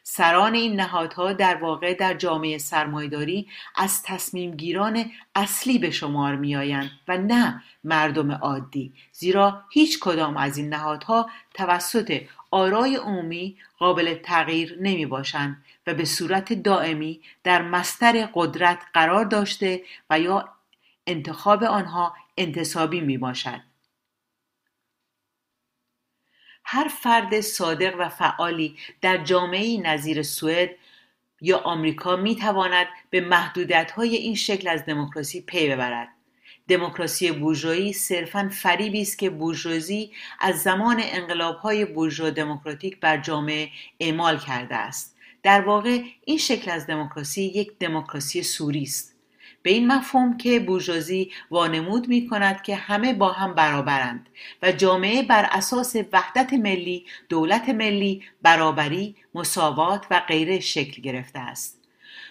[0.03, 6.57] سران این نهادها در واقع در جامعه سرمایداری از تصمیم گیران اصلی به شمار می
[6.57, 14.15] آیند و نه مردم عادی زیرا هیچ کدام از این نهادها توسط آرای عمومی قابل
[14.15, 20.49] تغییر نمی باشند و به صورت دائمی در مستر قدرت قرار داشته و یا
[21.07, 23.72] انتخاب آنها انتصابی می باشد.
[26.75, 30.71] هر فرد صادق و فعالی در جامعه نظیر سوئد
[31.41, 36.09] یا آمریکا می تواند به محدودیت های این شکل از دموکراسی پی ببرد.
[36.69, 43.69] دموکراسی بورژوایی صرفا فریبی است که بورژوازی از زمان انقلابهای بورژوا دموکراتیک بر جامعه
[44.01, 45.17] اعمال کرده است.
[45.43, 49.12] در واقع این شکل از دموکراسی یک دموکراسی سوری است.
[49.63, 54.29] به این مفهوم که بورژوازی وانمود می کند که همه با هم برابرند
[54.63, 61.79] و جامعه بر اساس وحدت ملی، دولت ملی، برابری، مساوات و غیره شکل گرفته است.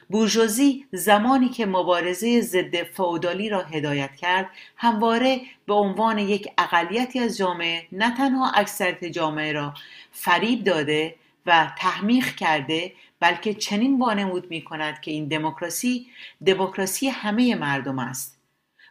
[0.10, 7.38] بورژوازی زمانی که مبارزه ضد فئودالی را هدایت کرد همواره به عنوان یک اقلیتی از
[7.38, 9.74] جامعه نه تنها اکثریت جامعه را
[10.12, 11.16] فریب داده
[11.46, 16.08] و تحمیق کرده بلکه چنین وانمود می کند که این دموکراسی
[16.46, 18.38] دموکراسی همه مردم است.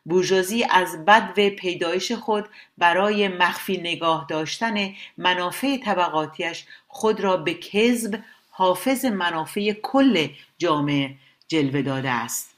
[0.04, 8.22] بورژوازی از بد پیدایش خود برای مخفی نگاه داشتن منافع طبقاتیش خود را به کذب
[8.50, 11.14] حافظ منافع کل جامعه
[11.48, 12.54] جلوه داده است.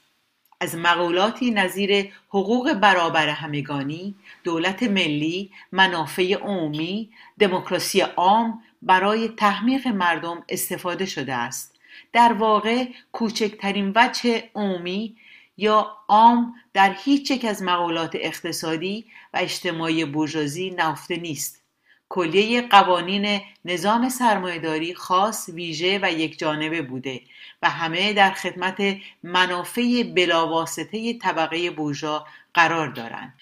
[0.59, 7.09] از مقولاتی نظیر حقوق برابر همگانی، دولت ملی، منافع عمومی،
[7.39, 11.75] دموکراسی عام برای تحمیق مردم استفاده شده است.
[12.13, 15.15] در واقع کوچکترین وجه عمومی
[15.57, 21.63] یا عام در هیچ یک از مقولات اقتصادی و اجتماعی بورژوازی نهفته نیست.
[22.09, 27.21] کلیه قوانین نظام سرمایهداری خاص ویژه و یک جانبه بوده
[27.61, 33.33] و همه در خدمت منافع بلاواسطه طبقه بورژوا قرار دارند.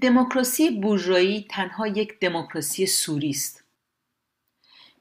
[0.00, 3.61] دموکراسی بورژوایی تنها یک دموکراسی سوری است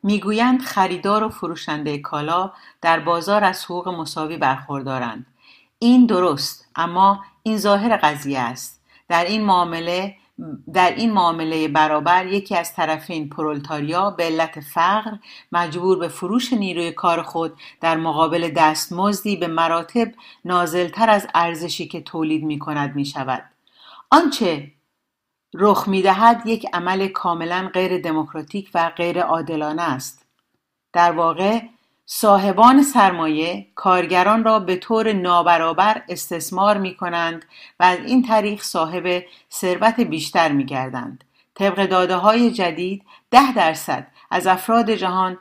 [0.04, 5.26] می‌گویند خریدار و فروشنده کالا در بازار از حقوق مساوی برخوردارند
[5.80, 10.16] این درست اما این ظاهر قضیه است در این معامله
[10.74, 15.18] در این معامله برابر یکی از طرفین پرولتاریا به علت فقر
[15.52, 20.12] مجبور به فروش نیروی کار خود در مقابل دستمزدی به مراتب
[20.46, 23.44] نازلتر از ارزشی که تولید می کند می شود.
[24.12, 24.72] آنچه
[25.54, 30.26] رخ می دهد یک عمل کاملا غیر دموکراتیک و غیر عادلانه است.
[30.94, 31.62] در واقع
[32.06, 37.46] صاحبان سرمایه کارگران را به طور نابرابر استثمار می کنند
[37.80, 41.24] و از این طریق صاحب ثروت بیشتر می گردند.
[41.56, 45.38] طبق داده های جدید ده درصد از افراد جهان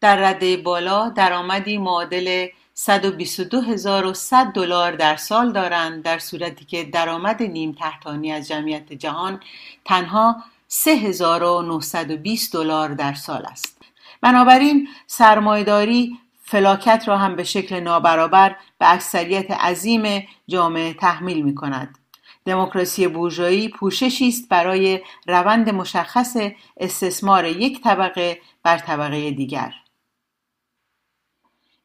[0.00, 7.72] در رده بالا درآمدی معادل 122100 دلار در سال دارند در صورتی که درآمد نیم
[7.72, 9.40] تحتانی از جمعیت جهان
[9.84, 10.36] تنها
[10.68, 13.82] 3920 دلار در سال است.
[14.20, 21.98] بنابراین سرمایداری فلاکت را هم به شکل نابرابر به اکثریت عظیم جامعه تحمیل می کند.
[22.44, 26.36] دموکراسی بورژوایی پوششی است برای روند مشخص
[26.76, 29.74] استثمار یک طبقه بر طبقه دیگر.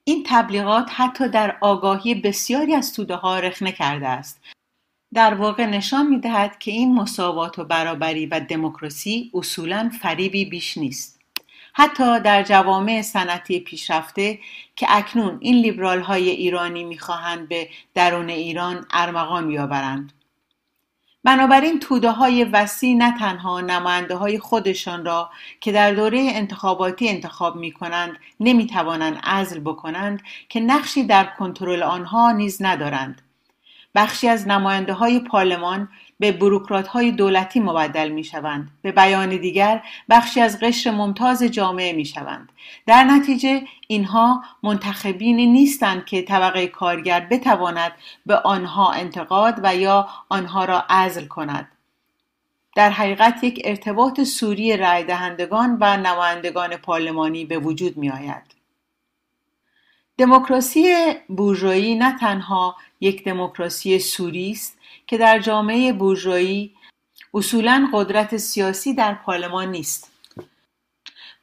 [0.07, 4.41] این تبلیغات حتی در آگاهی بسیاری از توده ها رخنه کرده است.
[5.13, 10.77] در واقع نشان می دهد که این مساوات و برابری و دموکراسی اصولا فریبی بیش
[10.77, 11.19] نیست.
[11.73, 14.39] حتی در جوامع صنعتی پیشرفته
[14.75, 20.13] که اکنون این لیبرال های ایرانی می‌خواهند به درون ایران ارمغان بیاورند.
[21.25, 25.29] بنابراین توده های وسیع نه تنها نماینده های خودشان را
[25.61, 31.83] که در دوره انتخاباتی انتخاب می کنند نمی توانند عزل بکنند که نقشی در کنترل
[31.83, 33.21] آنها نیز ندارند.
[33.95, 38.71] بخشی از نماینده های پارلمان به بروکرات های دولتی مبدل می شوند.
[38.81, 42.49] به بیان دیگر بخشی از قشر ممتاز جامعه می شوند.
[42.85, 47.91] در نتیجه اینها منتخبین نیستند که طبقه کارگر بتواند
[48.25, 51.67] به آنها انتقاد و یا آنها را عزل کند.
[52.75, 58.55] در حقیقت یک ارتباط سوری رای دهندگان و نمایندگان پارلمانی به وجود می آید.
[60.17, 60.95] دموکراسی
[61.29, 64.74] بورژوایی نه تنها یک دموکراسی سوری است
[65.07, 66.75] که در جامعه بورژوایی
[67.33, 70.11] اصولا قدرت سیاسی در پارلمان نیست.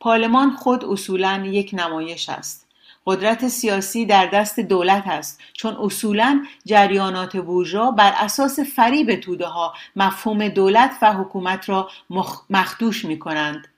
[0.00, 2.66] پارلمان خود اصولا یک نمایش است.
[3.06, 9.74] قدرت سیاسی در دست دولت است چون اصولا جریانات بورژوا بر اساس فریب توده ها
[9.96, 11.90] مفهوم دولت و حکومت را
[12.50, 13.68] مخدوش می کنند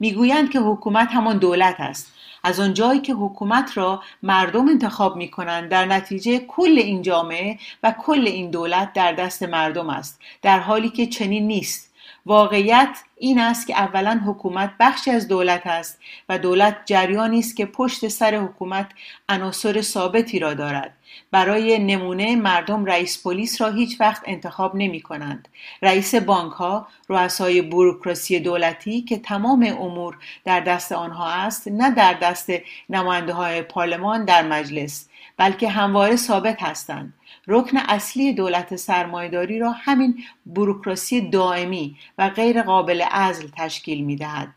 [0.00, 2.12] می‌گویند که حکومت همان دولت است.
[2.42, 7.94] از آنجایی که حکومت را مردم انتخاب می کنند در نتیجه کل این جامعه و
[7.98, 11.91] کل این دولت در دست مردم است در حالی که چنین نیست.
[12.26, 17.66] واقعیت این است که اولا حکومت بخشی از دولت است و دولت جریانی است که
[17.66, 18.86] پشت سر حکومت
[19.28, 20.94] عناصر ثابتی را دارد
[21.30, 25.48] برای نمونه مردم رئیس پلیس را هیچ وقت انتخاب نمی کنند.
[25.82, 32.14] رئیس بانک ها، رؤسای بوروکراسی دولتی که تمام امور در دست آنها است نه در
[32.14, 32.50] دست
[32.88, 37.14] نماینده های پارلمان در مجلس بلکه همواره ثابت هستند.
[37.46, 44.48] رکن اصلی دولت سرمایداری را همین بوروکراسی دائمی و غیر قابل عزل تشکیل می دهد.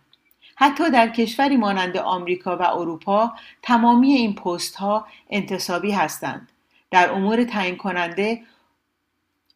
[0.55, 6.49] حتی در کشوری مانند آمریکا و اروپا تمامی این پست ها انتصابی هستند.
[6.91, 8.41] در امور تعیین کننده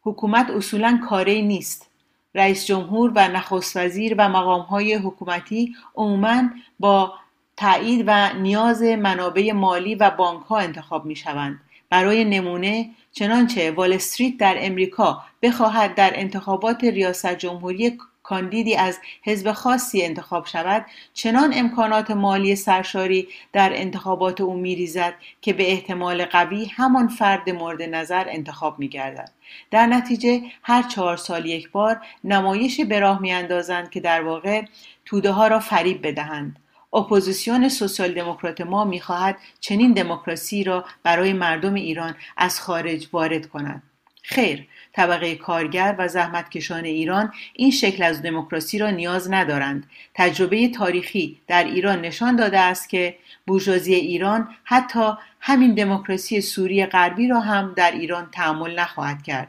[0.01, 1.89] حکومت اصولا کاری نیست.
[2.35, 6.43] رئیس جمهور و نخست وزیر و مقام های حکومتی عموما
[6.79, 7.13] با
[7.57, 11.61] تایید و نیاز منابع مالی و بانک ها انتخاب می شوند.
[11.89, 19.51] برای نمونه چنانچه وال استریت در امریکا بخواهد در انتخابات ریاست جمهوری کاندیدی از حزب
[19.51, 26.65] خاصی انتخاب شود چنان امکانات مالی سرشاری در انتخابات او میریزد که به احتمال قوی
[26.65, 29.31] همان فرد مورد نظر انتخاب میگردد.
[29.71, 34.65] در نتیجه هر چهار سال یک بار نمایش به راه میاندازند که در واقع
[35.05, 36.55] توده ها را فریب بدهند.
[36.93, 43.83] اپوزیسیون سوسیال دموکرات ما می‌خواهد چنین دموکراسی را برای مردم ایران از خارج وارد کند.
[44.23, 49.89] خیر طبقه کارگر و زحمتکشان ایران این شکل از دموکراسی را نیاز ندارند.
[50.13, 53.17] تجربه تاریخی در ایران نشان داده است که
[53.47, 59.47] بورژوازی ایران حتی همین دموکراسی سوری غربی را هم در ایران تحمل نخواهد کرد.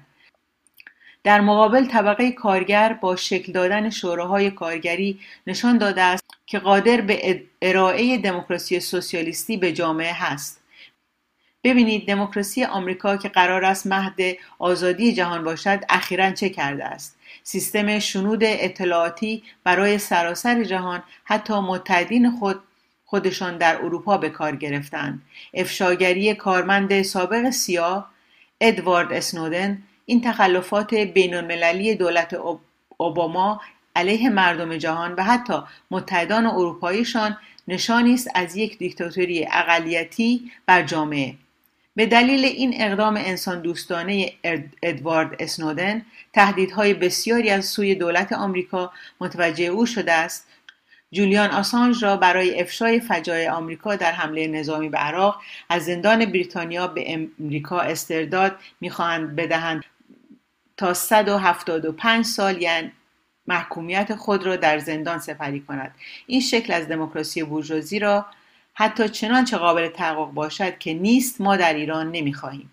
[1.25, 7.43] در مقابل طبقه کارگر با شکل دادن شوراهای کارگری نشان داده است که قادر به
[7.63, 10.61] ارائه دموکراسی سوسیالیستی به جامعه هست.
[11.65, 14.21] ببینید دموکراسی آمریکا که قرار است مهد
[14.59, 22.31] آزادی جهان باشد اخیرا چه کرده است؟ سیستم شنود اطلاعاتی برای سراسر جهان حتی متحدین
[22.31, 22.61] خود
[23.05, 25.23] خودشان در اروپا به کار گرفتند.
[25.55, 28.11] افشاگری کارمند سابق سیاه
[28.61, 32.37] ادوارد اسنودن این تخلفات بین المللی دولت
[32.97, 33.61] اوباما
[33.97, 35.55] علیه مردم جهان و حتی
[35.91, 37.37] متحدان اروپاییشان
[37.69, 41.35] نشانی است از یک دیکتاتوری اقلیتی بر جامعه.
[41.97, 44.33] به دلیل این اقدام انسان دوستانه
[44.83, 46.03] ادوارد اسنودن
[46.33, 50.47] تهدیدهای بسیاری از سوی دولت آمریکا متوجه او شده است.
[51.13, 56.87] جولیان آسانج را برای افشای فجایع آمریکا در حمله نظامی به عراق از زندان بریتانیا
[56.87, 57.05] به
[57.39, 59.85] امریکا استرداد می‌خواهند بدهند.
[60.81, 62.93] تا 175 سال یعنی
[63.47, 65.95] محکومیت خود را در زندان سپری کند.
[66.27, 68.27] این شکل از دموکراسی بورژوازی را
[68.75, 72.71] حتی چنانچه قابل تحقق باشد که نیست ما در ایران نمی‌خواهیم.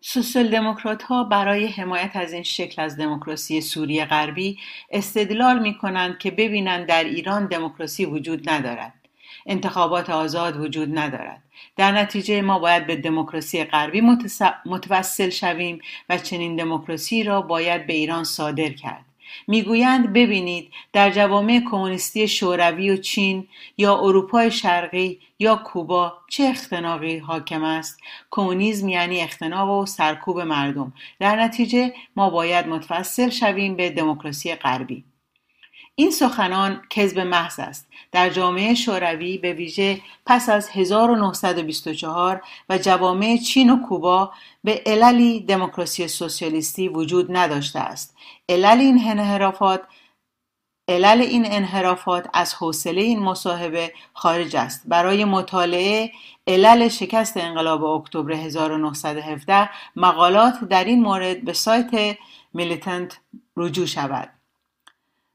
[0.00, 4.58] سوسیال دموکرات ها برای حمایت از این شکل از دموکراسی سوریه غربی
[4.90, 9.01] استدلال می کنند که ببینند در ایران دموکراسی وجود ندارد.
[9.46, 11.42] انتخابات آزاد وجود ندارد.
[11.76, 14.02] در نتیجه ما باید به دموکراسی غربی
[14.66, 19.04] متوسل شویم و چنین دموکراسی را باید به ایران صادر کرد.
[19.48, 27.18] می‌گویند ببینید در جوامع کمونیستی شوروی و چین یا اروپای شرقی یا کوبا چه اختناقی
[27.18, 30.92] حاکم است؟ کمونیسم یعنی اختناق و سرکوب مردم.
[31.20, 35.04] در نتیجه ما باید متوسل شویم به دموکراسی غربی.
[35.94, 37.88] این سخنان کذب محض است.
[38.12, 44.32] در جامعه شوروی به ویژه پس از 1924 و جوامع چین و کوبا
[44.64, 48.16] به عللی دموکراسی سوسیالیستی وجود نداشته است.
[48.48, 49.82] علل این انحرافات
[50.88, 54.82] علل این انحرافات از حوصله این مصاحبه خارج است.
[54.86, 56.12] برای مطالعه
[56.46, 62.16] علل شکست انقلاب اکتبر 1917 مقالات در این مورد به سایت
[62.54, 63.20] میلیتنت
[63.56, 64.41] رجوع شود.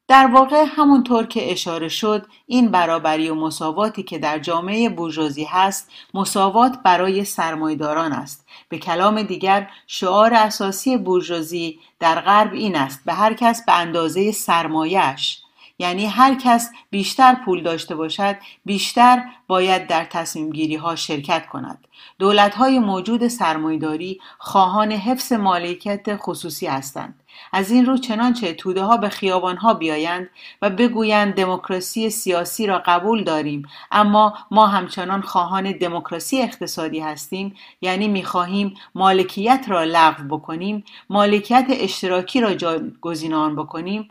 [0.07, 5.91] در واقع همونطور که اشاره شد این برابری و مساواتی که در جامعه بورژوازی هست
[6.13, 8.47] مساوات برای سرمایداران است.
[8.69, 14.31] به کلام دیگر شعار اساسی بورژوازی در غرب این است به هر کس به اندازه
[14.31, 15.41] سرمایش
[15.79, 18.35] یعنی هر کس بیشتر پول داشته باشد
[18.65, 21.87] بیشتر باید در تصمیم گیری ها شرکت کند.
[22.19, 27.23] دولت های موجود سرمایداری خواهان حفظ مالکیت خصوصی هستند.
[27.51, 30.29] از این رو چنانچه توده ها به خیابان ها بیایند
[30.61, 38.07] و بگویند دموکراسی سیاسی را قبول داریم اما ما همچنان خواهان دموکراسی اقتصادی هستیم یعنی
[38.07, 44.09] می‌خواهیم مالکیت را لغو بکنیم مالکیت اشتراکی را جایگزین بکنیم.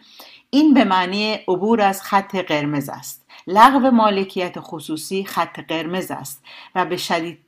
[0.51, 3.27] این به معنی عبور از خط قرمز است.
[3.47, 7.39] لغو مالکیت خصوصی خط قرمز است و به شدید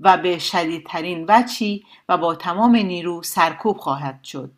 [0.00, 4.50] و به شدیدترین وچی و با تمام نیرو سرکوب خواهد شد.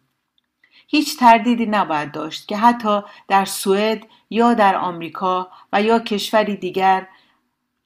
[0.90, 7.08] هیچ تردیدی نباید داشت که حتی در سوئد یا در آمریکا و یا کشوری دیگر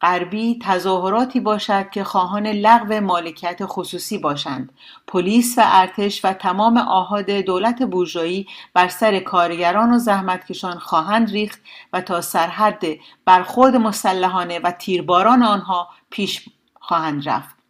[0.00, 4.72] غربی تظاهراتی باشد که خواهان لغو مالکیت خصوصی باشند.
[5.06, 11.60] پلیس و ارتش و تمام آهاد دولت بورژوایی بر سر کارگران و زحمتکشان خواهند ریخت
[11.92, 12.82] و تا سرحد
[13.24, 16.48] برخورد مسلحانه و تیرباران آنها پیش
[16.80, 17.61] خواهند رفت.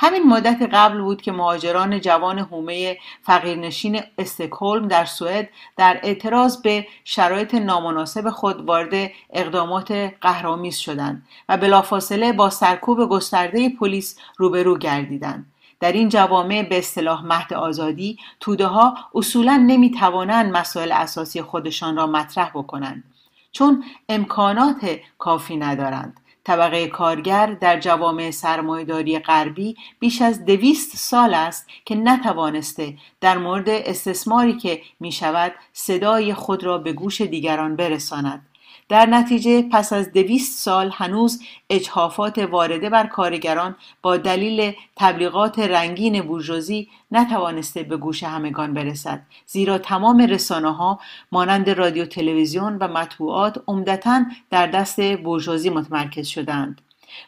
[0.00, 6.86] همین مدت قبل بود که مهاجران جوان حومه فقیرنشین استکهلم در سوئد در اعتراض به
[7.04, 15.46] شرایط نامناسب خود وارد اقدامات قهرآمیز شدند و بلافاصله با سرکوب گسترده پلیس روبرو گردیدند.
[15.80, 21.96] در این جوامع به اصطلاح مهد آزادی توده ها اصولا نمی توانند مسائل اساسی خودشان
[21.96, 23.04] را مطرح بکنند
[23.52, 26.20] چون امکانات کافی ندارند.
[26.48, 33.68] طبقه کارگر در جوامع سرمایهداری غربی بیش از دویست سال است که نتوانسته در مورد
[33.68, 38.47] استثماری که می شود صدای خود را به گوش دیگران برساند.
[38.88, 46.22] در نتیجه پس از دویست سال هنوز اجحافات وارده بر کارگران با دلیل تبلیغات رنگین
[46.22, 49.22] بورژوازی نتوانسته به گوش همگان برسد.
[49.46, 51.00] زیرا تمام رسانه ها
[51.32, 56.80] مانند رادیو تلویزیون و مطبوعات عمدتا در دست بورژوازی متمرکز شدند.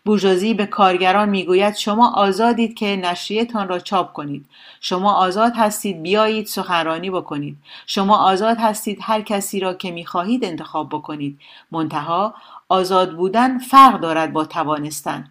[0.05, 4.47] بورژوازی به کارگران می‌گوید شما آزادید که نشریهتان را چاپ کنید.
[4.81, 7.57] شما آزاد هستید بیایید سخنرانی بکنید.
[7.87, 11.39] شما آزاد هستید هر کسی را که می‌خواهید انتخاب بکنید.
[11.71, 12.35] منتها
[12.69, 15.31] آزاد بودن فرق دارد با توانستن.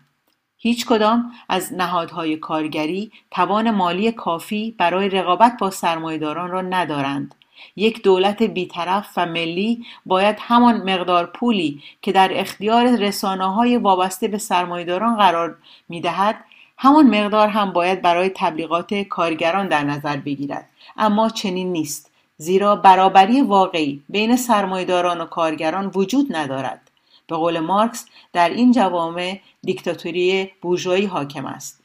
[0.58, 7.36] هیچ کدام از نهادهای کارگری توان مالی کافی برای رقابت با سرمایهداران را ندارند.
[7.76, 14.28] یک دولت بیطرف و ملی باید همان مقدار پولی که در اختیار رسانه های وابسته
[14.28, 15.58] به سرمایداران قرار
[15.90, 16.46] می دهد
[16.78, 20.70] همان مقدار هم باید برای تبلیغات کارگران در نظر بگیرد.
[20.98, 26.92] اما چنین نیست زیرا برابری واقعی بین سرمایداران و کارگران وجود ندارد.
[27.28, 31.79] به قول مارکس در این جوامع دیکتاتوری بورژوایی حاکم است.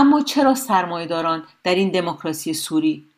[0.00, 3.08] اما چرا سرمایهداران در این دموکراسی سوری؟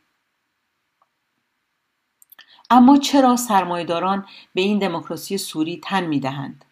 [2.70, 6.64] اما چرا سرمایهداران به این دموکراسی سوری تن می‌دهند؟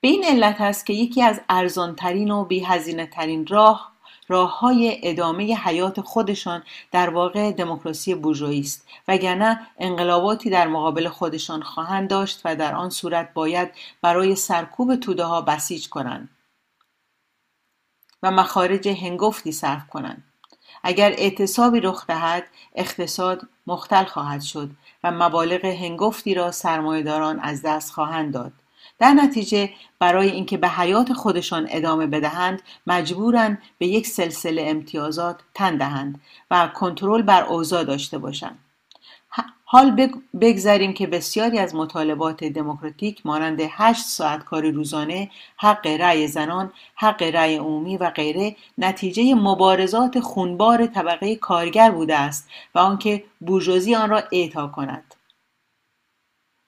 [0.00, 3.92] به این علت است که یکی از ارزانترین و بیهزینه ترین راه
[4.28, 11.62] راه های ادامه حیات خودشان در واقع دموکراسی بورژوایی است وگرنه انقلاباتی در مقابل خودشان
[11.62, 13.70] خواهند داشت و در آن صورت باید
[14.02, 16.28] برای سرکوب توده ها بسیج کنند.
[18.22, 20.24] و مخارج هنگفتی صرف کنند.
[20.82, 22.44] اگر اعتصابی رخ دهد
[22.74, 24.70] اقتصاد مختل خواهد شد
[25.04, 28.52] و مبالغ هنگفتی را سرمایهداران از دست خواهند داد.
[28.98, 35.76] در نتیجه برای اینکه به حیات خودشان ادامه بدهند مجبورند به یک سلسله امتیازات تن
[35.76, 36.20] دهند
[36.50, 38.58] و کنترل بر اوضاع داشته باشند.
[39.64, 40.10] حال
[40.40, 47.22] بگذاریم که بسیاری از مطالبات دموکراتیک مانند هشت ساعت کاری روزانه، حق رأی زنان، حق
[47.22, 54.10] رأی عمومی و غیره نتیجه مبارزات خونبار طبقه کارگر بوده است و آنکه بورژوازی آن
[54.10, 55.14] را اعطا کند.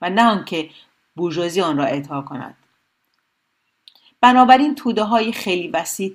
[0.00, 0.70] و نه آنکه
[1.16, 2.56] بورژوازی آن را اعطا کند.
[4.20, 6.12] بنابراین توده های خیلی وسیع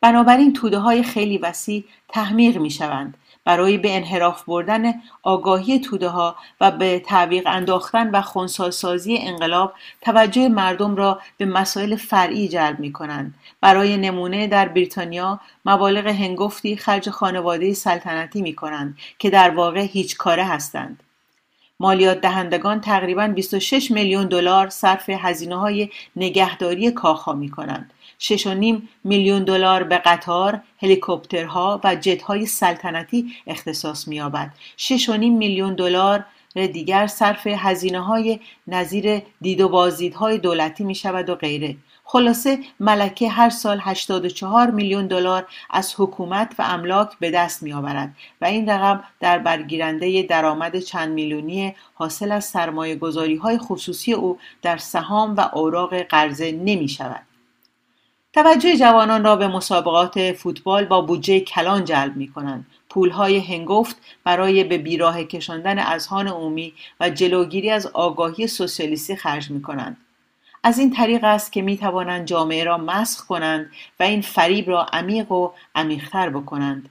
[0.00, 6.36] بنابراین توده های خیلی وسیع تحمیق می شوند برای به انحراف بردن آگاهی توده ها
[6.60, 12.92] و به تعویق انداختن و خونساسازی انقلاب توجه مردم را به مسائل فرعی جلب می
[12.92, 13.34] کنند.
[13.60, 20.16] برای نمونه در بریتانیا مبالغ هنگفتی خرج خانواده سلطنتی می کنند که در واقع هیچ
[20.16, 21.02] کاره هستند.
[21.80, 27.92] مالیات دهندگان تقریبا 26 میلیون دلار صرف هزینه های نگهداری کاخها می کنند.
[28.22, 34.54] 6.5 میلیون دلار به قطار، هلیکوپترها و جتهای سلطنتی اختصاص می‌یابد.
[34.76, 41.34] 6.5 میلیون دلار دیگر صرف هزینه های نظیر دید و بازدیدهای دولتی می شود و
[41.34, 47.72] غیره خلاصه ملکه هر سال 84 میلیون دلار از حکومت و املاک به دست می
[47.72, 54.12] آورد و این رقم در برگیرنده درآمد چند میلیونی حاصل از سرمایه گذاری های خصوصی
[54.12, 57.31] او در سهام و اوراق قرضه نمی شود.
[58.34, 62.66] توجه جوانان را به مسابقات فوتبال با بودجه کلان جلب می کنند.
[62.90, 69.62] پولهای هنگفت برای به بیراه کشاندن اذهان عمومی و جلوگیری از آگاهی سوسیالیستی خرج می
[69.62, 69.96] کنند.
[70.62, 73.70] از این طریق است که می توانند جامعه را مسخ کنند
[74.00, 76.88] و این فریب را عمیق و عمیقتر بکنند.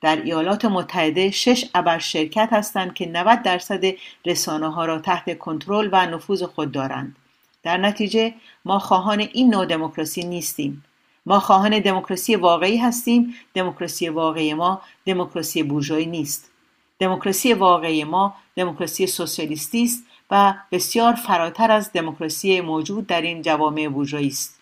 [0.00, 3.84] در ایالات متحده شش ابر شرکت هستند که 90 درصد
[4.26, 7.16] رسانه ها را تحت کنترل و نفوذ خود دارند.
[7.64, 8.34] در نتیجه
[8.64, 10.84] ما خواهان این نوع دموکراسی نیستیم.
[11.26, 13.34] ما خواهان دموکراسی واقعی هستیم.
[13.54, 16.50] دموکراسی واقعی ما دموکراسی بورژوایی نیست.
[16.98, 23.88] دموکراسی واقعی ما دموکراسی سوسیالیستی است و بسیار فراتر از دموکراسی موجود در این جوامع
[23.88, 24.60] بورژوایی است.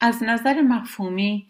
[0.00, 1.46] از نظر مفهومی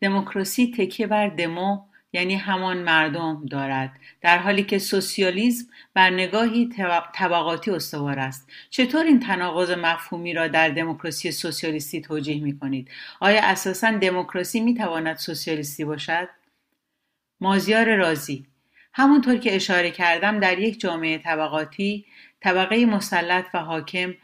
[0.00, 1.80] دموکراسی تکیه بر دمو
[2.12, 3.90] یعنی همان مردم دارد
[4.20, 6.70] در حالی که سوسیالیسم بر نگاهی
[7.14, 8.50] طبقاتی استوار است.
[8.70, 12.90] چطور این تناقض مفهومی را در دموکراسی سوسیالیستی توجیه می کنید
[13.20, 16.28] آیا اساسا دموکراسی می تواند سوسیالیستی باشد؟
[17.40, 18.46] مازیار رازی
[18.94, 22.04] همونطور که اشاره کردم در یک جامعه طبقاتی
[22.40, 24.14] طبقه مسلط و حاکم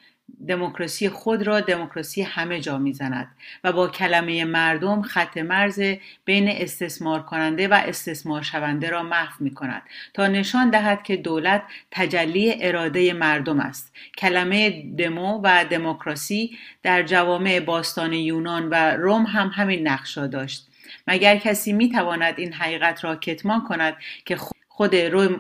[0.49, 5.81] دموکراسی خود را دموکراسی همه جا می‌زند و با کلمه مردم خط مرز
[6.25, 9.83] بین استثمار کننده و استثمار شونده را محو می کند
[10.15, 13.93] تا نشان دهد که دولت تجلی اراده مردم است.
[14.19, 20.69] کلمه دمو و دموکراسی در جوامع باستان یونان و روم هم همین نقش داشت.
[21.07, 24.37] مگر کسی می تواند این حقیقت را کتمان کند که
[24.79, 24.97] خود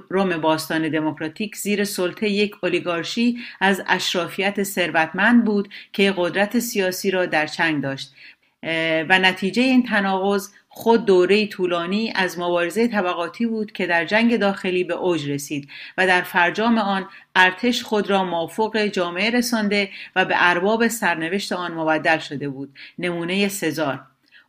[0.08, 7.26] روم باستان دموکراتیک زیر سلطه یک اولیگارشی از اشرافیت ثروتمند بود که قدرت سیاسی را
[7.26, 8.14] در چنگ داشت.
[9.08, 14.84] و نتیجه این تناقض خود دوره طولانی از مبارزه طبقاتی بود که در جنگ داخلی
[14.84, 15.68] به اوج رسید
[15.98, 21.72] و در فرجام آن ارتش خود را مافوق جامعه رسانده و به ارباب سرنوشت آن
[21.72, 22.74] مبدل شده بود.
[22.98, 24.00] نمونه سزار.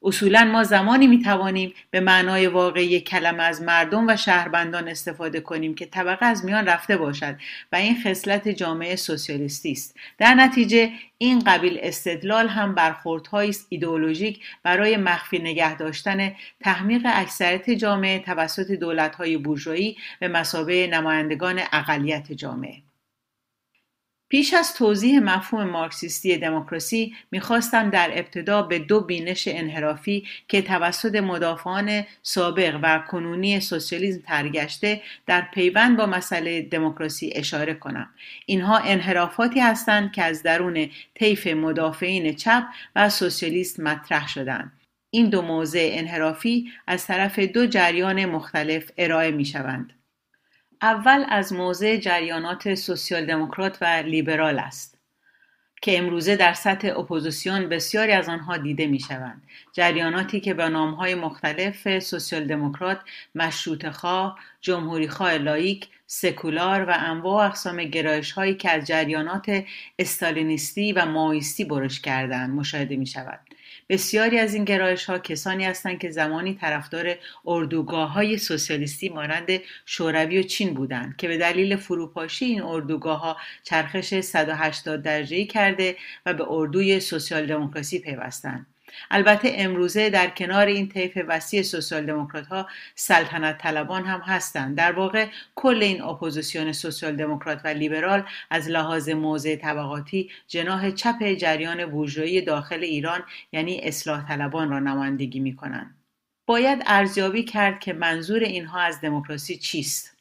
[0.03, 5.75] اصولا ما زمانی می توانیم به معنای واقعی کلمه از مردم و شهربندان استفاده کنیم
[5.75, 7.35] که طبقه از میان رفته باشد
[7.71, 9.95] و این خصلت جامعه سوسیالیستی است.
[10.17, 17.69] در نتیجه این قبیل استدلال هم برخوردهایی است ایدئولوژیک برای مخفی نگه داشتن تحمیق اکثریت
[17.69, 22.88] جامعه توسط دولت‌های بورژوایی به مسابه نمایندگان اقلیت جامعه.
[24.29, 31.15] پیش از توضیح مفهوم مارکسیستی دموکراسی می‌خواستم در ابتدا به دو بینش انحرافی که توسط
[31.15, 38.09] مدافعان سابق و کنونی سوسیالیسم ترگشته در پیوند با مسئله دموکراسی اشاره کنم
[38.45, 42.63] اینها انحرافاتی هستند که از درون طیف مدافعین چپ
[42.95, 44.71] و سوسیالیست مطرح شدند
[45.11, 49.98] این دو موضع انحرافی از طرف دو جریان مختلف ارائه می شوند.
[50.81, 54.97] اول از موضع جریانات سوسیال دموکرات و لیبرال است
[55.81, 59.43] که امروزه در سطح اپوزیسیون بسیاری از آنها دیده می شوند.
[59.73, 62.99] جریاناتی که به نامهای مختلف سوسیال دموکرات،
[63.35, 69.63] مشروط خواه، جمهوری خواه لائیک، سکولار و انواع اقسام گرایش هایی که از جریانات
[69.99, 73.39] استالینیستی و ماویستی برش کردند مشاهده می شود.
[73.89, 77.15] بسیاری از این گرایش ها کسانی هستند که زمانی طرفدار
[77.45, 79.47] اردوگاه های سوسیالیستی مانند
[79.85, 85.97] شوروی و چین بودند که به دلیل فروپاشی این اردوگاه ها چرخش 180 درجه کرده
[86.25, 88.65] و به اردوی سوسیال دموکراسی پیوستند.
[89.11, 94.77] البته امروزه در کنار این طیف وسیع سوسیال دموکرات ها سلطنت طلبان هم هستند.
[94.77, 101.33] در واقع کل این اپوزیسیون سوسیال دموکرات و لیبرال از لحاظ موضع طبقاتی جناح چپ
[101.33, 105.95] جریان بورژوایی داخل ایران یعنی اصلاح طلبان را نمایندگی می کنند
[106.45, 110.17] باید ارزیابی کرد که منظور اینها از دموکراسی چیست.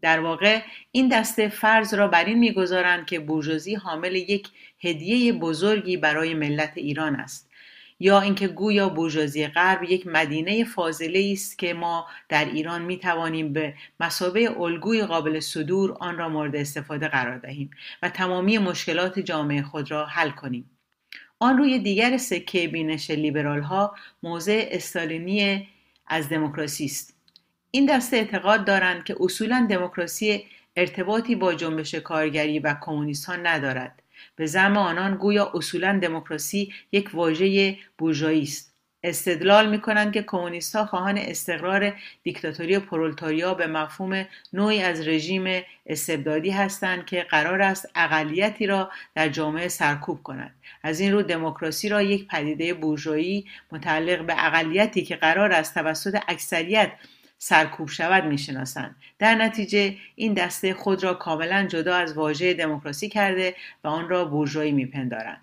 [0.00, 0.60] در واقع
[0.92, 4.48] این دسته فرض را بر این می‌گذارند که بورژوازی حامل یک
[4.80, 7.47] هدیه بزرگی برای ملت ایران است.
[8.00, 13.52] یا اینکه گویا بورژوازی غرب یک مدینه فاضله است که ما در ایران می توانیم
[13.52, 17.70] به مسابه الگوی قابل صدور آن را مورد استفاده قرار دهیم
[18.02, 20.70] و تمامی مشکلات جامعه خود را حل کنیم.
[21.38, 25.68] آن روی دیگر سکه بینش لیبرال ها موضع استالینی
[26.06, 27.14] از دموکراسی است.
[27.70, 30.44] این دسته اعتقاد دارند که اصولا دموکراسی
[30.76, 33.97] ارتباطی با جنبش کارگری و کمونیست ها ندارد.
[34.38, 38.68] به زم آنان گویا اصولا دموکراسی یک واژه بورژوایی است.
[39.02, 45.62] استدلال می کنند که کمونیست ها خواهان استقرار دیکتاتوری پرولتاریا به مفهوم نوعی از رژیم
[45.86, 51.88] استبدادی هستند که قرار است اقلیتی را در جامعه سرکوب کند از این رو دموکراسی
[51.88, 56.92] را یک پدیده بورژوایی متعلق به اقلیتی که قرار است توسط اکثریت
[57.38, 58.96] سرکوب شود می‌شناسند.
[59.18, 64.24] در نتیجه این دسته خود را کاملا جدا از واژه دموکراسی کرده و آن را
[64.24, 65.40] بورژوایی میپندارند.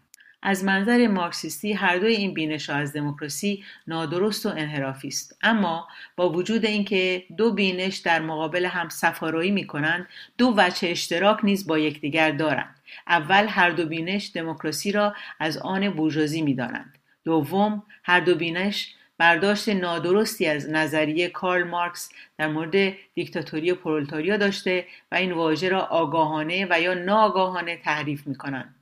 [0.48, 5.38] از منظر مارکسیستی هر دوی این بینش از دموکراسی نادرست و انحرافی است.
[5.42, 11.68] اما با وجود اینکه دو بینش در مقابل هم سفارایی می‌کنند دو وجه اشتراک نیز
[11.68, 12.76] با یکدیگر دارند.
[13.08, 16.98] اول هر دو بینش دموکراسی را از آن بورژوازی می‌دانند.
[17.24, 24.86] دوم هر دو بینش برداشت نادرستی از نظریه کارل مارکس در مورد دیکتاتوری پرولتاریا داشته
[25.12, 28.76] و این واژه را آگاهانه و یا ناآگاهانه تحریف می کنند.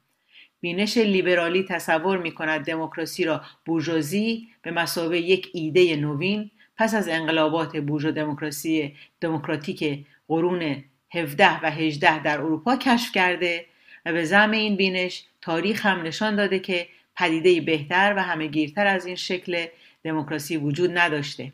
[0.62, 7.08] بینش لیبرالی تصور می کند دموکراسی را بورژوازی به مسابه یک ایده نوین پس از
[7.08, 13.66] انقلابات بورژوا دموکراسی دموکراتیک قرون 17 و 18 در اروپا کشف کرده
[14.06, 18.88] و به زعم این بینش تاریخ هم نشان داده که پدیده بهتر و همه گیرتر
[18.88, 19.66] از این شکل
[20.04, 21.54] دموکراسی وجود نداشته.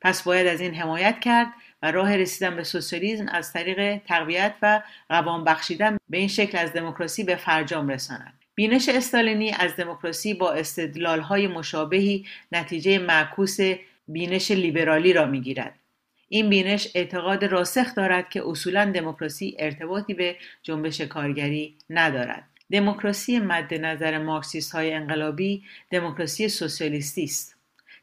[0.00, 1.48] پس باید از این حمایت کرد
[1.82, 6.72] و راه رسیدن به سوسیالیسم از طریق تقویت و قوام بخشیدن به این شکل از
[6.72, 8.32] دموکراسی به فرجام رساند.
[8.54, 10.62] بینش استالینی از دموکراسی با
[11.22, 13.58] های مشابهی نتیجه معکوس
[14.08, 15.74] بینش لیبرالی را می‌گیرد.
[16.28, 22.44] این بینش اعتقاد راسخ دارد که اصولا دموکراسی ارتباطی به جنبش کارگری ندارد.
[22.72, 27.55] دموکراسی مد نظر مارکسیست های انقلابی دموکراسی سوسیالیستی است.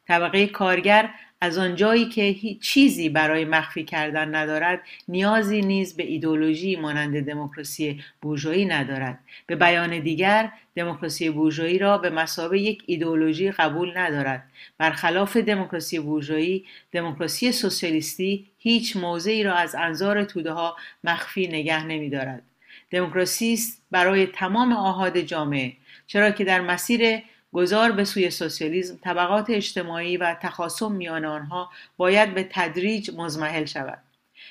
[0.08, 1.10] طبقه کارگر
[1.44, 8.02] از آنجایی که هیچ چیزی برای مخفی کردن ندارد نیازی نیز به ایدولوژی مانند دموکراسی
[8.22, 9.18] بورژوایی ندارد.
[9.46, 14.44] به بیان دیگر دموکراسی بورژوایی را به مسابه یک ایدولوژی قبول ندارد.
[14.78, 22.42] برخلاف دموکراسی بورژوایی دموکراسی سوسیالیستی هیچ موضعی را از انظار توده ها مخفی نگه نمیدارد.
[22.90, 25.72] دموکراسی است برای تمام آهاد جامعه
[26.06, 27.22] چرا که در مسیر
[27.54, 33.98] گذار به سوی سوسیالیسم طبقات اجتماعی و تخاصم میان آنها باید به تدریج مزمحل شود.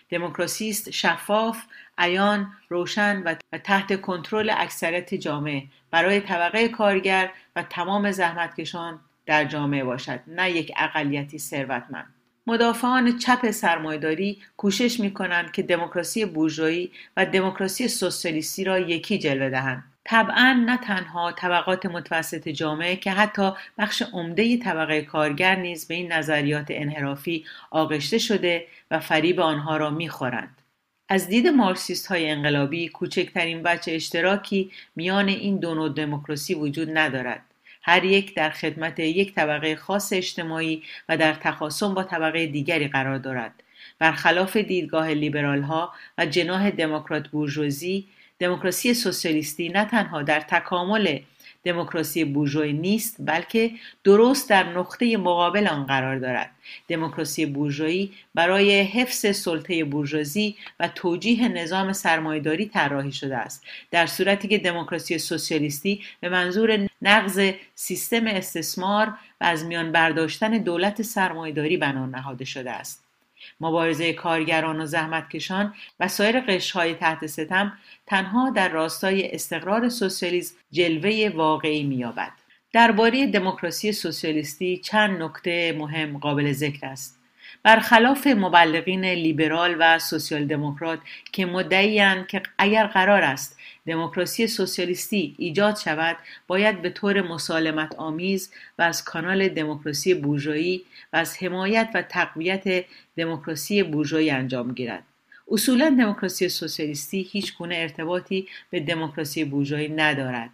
[0.10, 1.64] دموکراسی است شفاف
[1.98, 5.64] عیان روشن و تحت کنترل اکثریت جامعه.
[5.92, 12.14] برای طبقه کارگر و تمام زحمتکشان در جامعه باشد نه یک اقلیتی ثروتمند.
[12.48, 19.50] مدافعان چپ سرمایداری کوشش می کنند که دموکراسی بورژوایی و دموکراسی سوسیالیستی را یکی جلوه
[19.50, 19.93] دهند.
[20.06, 26.12] طبعا نه تنها طبقات متوسط جامعه که حتی بخش عمده طبقه کارگر نیز به این
[26.12, 30.58] نظریات انحرافی آغشته شده و فریب آنها را می‌خورند.
[31.10, 37.42] از دید مارکسیست های انقلابی کوچکترین بچه اشتراکی میان این دو نوع دموکراسی وجود ندارد.
[37.82, 43.18] هر یک در خدمت یک طبقه خاص اجتماعی و در تخاصم با طبقه دیگری قرار
[43.18, 43.64] دارد.
[44.00, 48.08] برخلاف دیدگاه لیبرال ها و جناح دموکرات بورژوازی
[48.44, 51.20] دموکراسی سوسیالیستی نه تنها در تکامل
[51.64, 53.72] دموکراسی بورژوایی نیست بلکه
[54.04, 56.52] درست در نقطه مقابل آن قرار دارد.
[56.88, 63.64] دموکراسی بورژوایی برای حفظ سلطه بورژوازی و توجیه نظام سرمایهداری طراحی شده است.
[63.92, 69.08] در صورتی که دموکراسی سوسیالیستی به منظور نقض سیستم استثمار
[69.42, 73.13] و از میان برداشتن دولت سرمایهداری بنا نهاده شده است.
[73.60, 77.74] مبارزه کارگران و زحمتکشان و سایر قشرهای تحت ستم
[78.06, 82.32] تنها در راستای استقرار سوسیالیسم جلوه واقعی مییابد.
[82.74, 87.20] درباره دموکراسی سوسیالیستی چند نکته مهم قابل ذکر است.
[87.64, 91.00] برخلاف مبلغین لیبرال و سوسیال دموکرات
[91.32, 93.58] که مدعیاند که اگر قرار است
[93.88, 96.18] دموکراسی سوسیالیستی ایجاد شود
[96.48, 102.86] باید به طور مسالمت آمیز و از کانال دموکراسی بورژوایی و از حمایت و تقویت
[103.18, 105.04] دموکراسی بورژوایی انجام گیرد.
[105.52, 110.50] اصولا دموکراسی سوسیالیستی هیچ گونه ارتباطی به دموکراسی بورژوایی ندارد.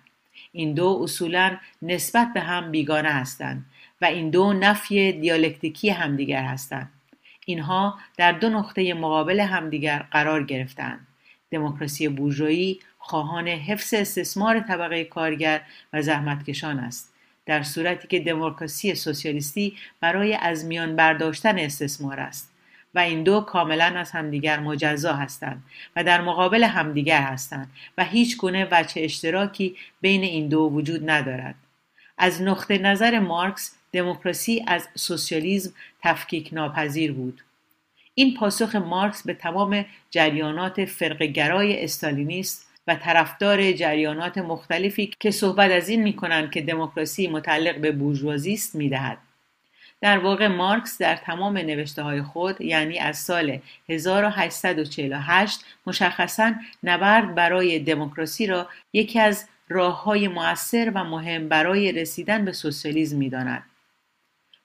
[0.51, 3.65] این دو اصولا نسبت به هم بیگانه هستند
[4.01, 6.91] و این دو نفی دیالکتیکی همدیگر هستند.
[7.45, 11.07] اینها در دو نقطه مقابل همدیگر قرار گرفتند
[11.51, 15.61] دموکراسی بورژوایی خواهان حفظ استثمار طبقه کارگر
[15.93, 17.13] و زحمتکشان است.
[17.45, 22.53] در صورتی که دموکراسی سوسیالیستی برای از میان برداشتن استثمار است
[22.95, 25.63] و این دو کاملا از همدیگر مجزا هستند
[25.95, 31.55] و در مقابل همدیگر هستند و هیچ گونه وجه اشتراکی بین این دو وجود ندارد.
[32.17, 35.73] از نقطه نظر مارکس دموکراسی از سوسیالیسم
[36.03, 37.41] تفکیک ناپذیر بود.
[38.13, 45.89] این پاسخ مارکس به تمام جریانات فرقگرای استالینیست و طرفدار جریانات مختلفی که صحبت از
[45.89, 49.17] این می‌کنند که دموکراسی متعلق به بورژوازی است می‌دهد.
[50.01, 53.59] در واقع مارکس در تمام نوشته های خود یعنی از سال
[53.89, 62.45] 1848 مشخصا نبرد برای دموکراسی را یکی از راه های مؤثر و مهم برای رسیدن
[62.45, 63.63] به سوسیالیسم می‌داند.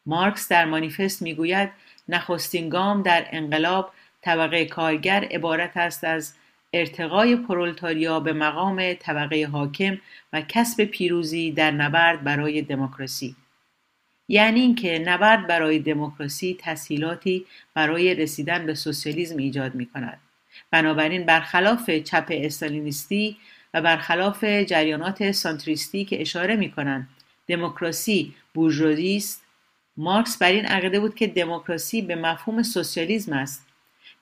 [0.06, 1.70] مارکس در مانیفست می‌گوید
[2.08, 6.34] نخستین گام در انقلاب طبقه کارگر عبارت است از
[6.74, 9.98] ارتقای پرولتاریا به مقام طبقه حاکم
[10.32, 13.36] و کسب پیروزی در نبرد برای دموکراسی.
[14.28, 20.20] یعنی اینکه نبرد برای دموکراسی تسهیلاتی برای رسیدن به سوسیالیسم ایجاد می کند.
[20.70, 23.36] بنابراین برخلاف چپ استالینیستی
[23.74, 27.08] و برخلاف جریانات سانتریستی که اشاره می کنند
[27.46, 29.44] دموکراسی بورژوازی است.
[29.96, 33.66] مارکس بر این عقیده بود که دموکراسی به مفهوم سوسیالیسم است.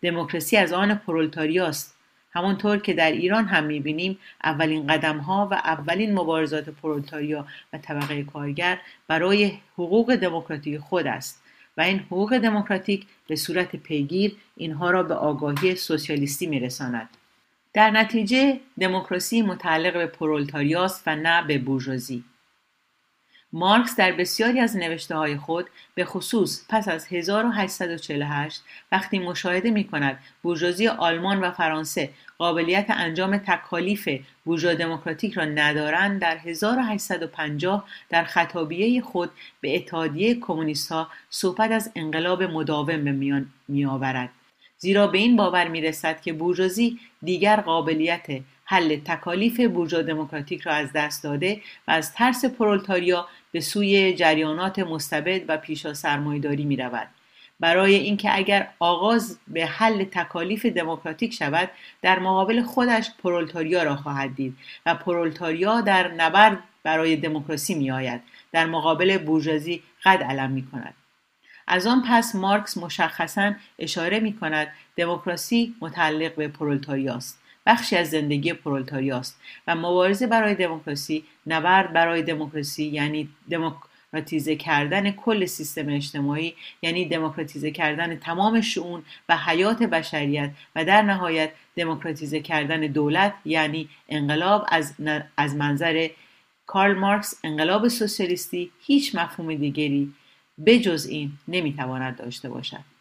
[0.02, 2.01] دموکراسی از آن پرولتاریاست
[2.34, 8.22] همانطور که در ایران هم می‌بینیم اولین قدم ها و اولین مبارزات پرولتاریا و طبقه
[8.22, 8.78] کارگر
[9.08, 11.42] برای حقوق دموکراتیک خود است
[11.76, 17.08] و این حقوق دموکراتیک به صورت پیگیر اینها را به آگاهی سوسیالیستی میرساند.
[17.74, 22.24] در نتیجه دموکراسی متعلق به پرولتاریاست و نه به بورژوازی.
[23.52, 29.84] مارکس در بسیاری از نوشته های خود به خصوص پس از 1848 وقتی مشاهده می
[29.84, 34.08] کند بورژوازی آلمان و فرانسه قابلیت انجام تکالیف
[34.44, 39.30] بورژوا دموکراتیک را ندارند در 1850 در خطابیه خود
[39.60, 44.30] به اتحادیه کمونیست ها صحبت از انقلاب مداوم به میان می آورد.
[44.78, 48.26] زیرا به این باور می رسد که بورژوازی دیگر قابلیت
[48.64, 54.78] حل تکالیف بورژوا دموکراتیک را از دست داده و از ترس پرولتاریا به سوی جریانات
[54.78, 57.08] مستبد و پیشا سرمایهداری می رود.
[57.60, 61.70] برای اینکه اگر آغاز به حل تکالیف دموکراتیک شود
[62.02, 68.22] در مقابل خودش پرولتاریا را خواهد دید و پرولتاریا در نبرد برای دموکراسی می آید
[68.52, 70.94] در مقابل بورژوازی قد علم می کند
[71.66, 78.52] از آن پس مارکس مشخصا اشاره می کند دموکراسی متعلق به پرولتاریاست بخشی از زندگی
[78.52, 87.04] پرولتاریاست و مبارزه برای دموکراسی نبرد برای دموکراسی یعنی دموکراتیزه کردن کل سیستم اجتماعی یعنی
[87.04, 94.66] دموکراتیزه کردن تمام شعون و حیات بشریت و در نهایت دموکراتیزه کردن دولت یعنی انقلاب
[94.68, 94.94] از,
[95.36, 96.08] از منظر
[96.66, 100.12] کارل مارکس انقلاب سوسیالیستی هیچ مفهوم دیگری
[100.66, 102.91] بجز این نمی‌تواند داشته باشد.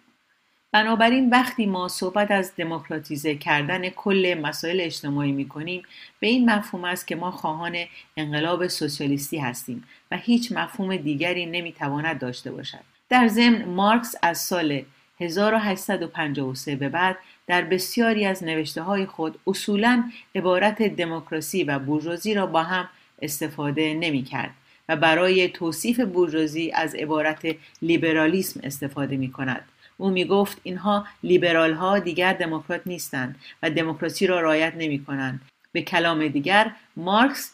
[0.73, 5.83] بنابراین وقتی ما صحبت از دموکراتیزه کردن کل مسائل اجتماعی می کنیم
[6.19, 7.77] به این مفهوم است که ما خواهان
[8.17, 12.79] انقلاب سوسیالیستی هستیم و هیچ مفهوم دیگری نمی‌تواند داشته باشد.
[13.09, 14.81] در ضمن مارکس از سال
[15.19, 17.17] 1853 به بعد
[17.47, 20.03] در بسیاری از نوشته های خود اصولا
[20.35, 22.89] عبارت دموکراسی و بورژوازی را با هم
[23.21, 24.51] استفاده نمی کرد
[24.89, 29.70] و برای توصیف بورژوازی از عبارت لیبرالیسم استفاده می کند
[30.01, 35.41] او می گفت اینها لیبرال ها دیگر دموکرات نیستند و دموکراسی را رعایت نمی کنند
[35.71, 37.51] به کلام دیگر مارکس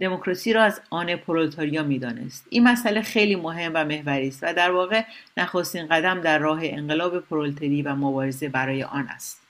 [0.00, 2.46] دموکراسی را از آن پرولتاریا می‌دانست.
[2.50, 5.02] این مسئله خیلی مهم و محوری است و در واقع
[5.36, 9.40] نخستین قدم در راه انقلاب پرولتری و مبارزه برای آن است.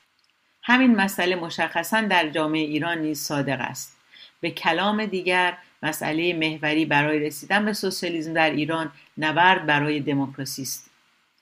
[0.62, 3.96] همین مسئله مشخصا در جامعه ایران نیز صادق است.
[4.40, 10.87] به کلام دیگر مسئله محوری برای رسیدن به سوسیالیسم در ایران نبرد برای دموکراسی است.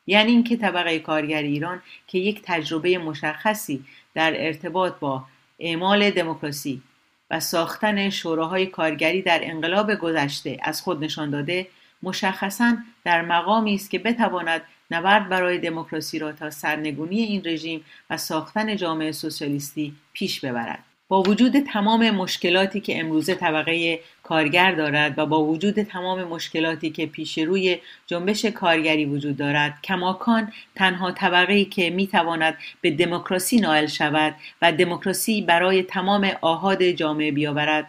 [0.06, 3.84] یعنی اینکه طبقه کارگر ایران که یک تجربه مشخصی
[4.14, 5.24] در ارتباط با
[5.58, 6.82] اعمال دموکراسی
[7.30, 11.66] و ساختن شوراهای کارگری در انقلاب گذشته از خود نشان داده
[12.02, 18.16] مشخصا در مقامی است که بتواند نبرد برای دموکراسی را تا سرنگونی این رژیم و
[18.16, 20.84] ساختن جامعه سوسیالیستی پیش ببرد.
[21.08, 27.06] با وجود تمام مشکلاتی که امروزه طبقه کارگر دارد و با وجود تمام مشکلاتی که
[27.06, 34.34] پیش روی جنبش کارگری وجود دارد کماکان تنها طبقه که می‌تواند به دموکراسی نائل شود
[34.62, 37.86] و دموکراسی برای تمام آهاد جامعه بیاورد.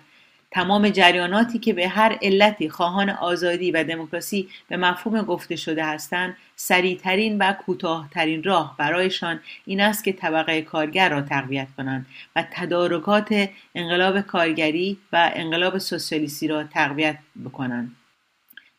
[0.58, 6.38] تمام جریاناتی که به هر علتی خواهان آزادی و دموکراسی به مفهوم گفته شده هستند
[6.56, 12.06] سریعترین و کوتاهترین راه برایشان این است که طبقه کارگر را تقویت کنند
[12.36, 17.96] و تدارکات انقلاب کارگری و انقلاب سوسیالیستی را تقویت بکنند.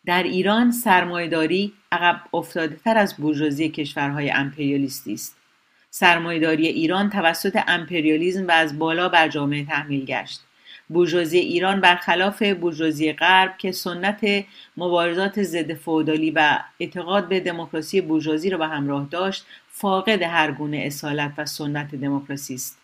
[0.06, 5.36] در ایران سرمایهداری عقب افتاده تر از بورژوازی کشورهای امپریالیستی است.
[5.90, 10.47] سرمایهداری ایران توسط امپریالیزم و از بالا بر جامعه تحمیل گشت.
[10.88, 14.44] بورژوازی ایران برخلاف بورژوازی غرب که سنت
[14.76, 20.76] مبارزات ضد فودالی و اعتقاد به دموکراسی بورژوازی را به همراه داشت فاقد هر گونه
[20.76, 22.78] اصالت و سنت دموکراسی است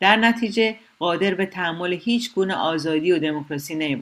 [0.00, 4.00] در نتیجه قادر به تحمل هیچ گونه آزادی و دموکراسی نمی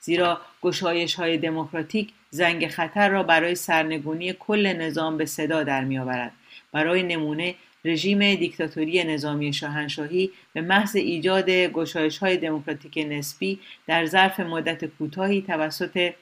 [0.00, 5.98] زیرا گشایش های دموکراتیک زنگ خطر را برای سرنگونی کل نظام به صدا در می
[5.98, 6.32] آورد.
[6.72, 7.54] برای نمونه
[7.84, 15.42] رژیم دیکتاتوری نظامی شاهنشاهی به محض ایجاد گشایش های دموکراتیک نسبی در ظرف مدت کوتاهی
[15.42, 16.12] توسط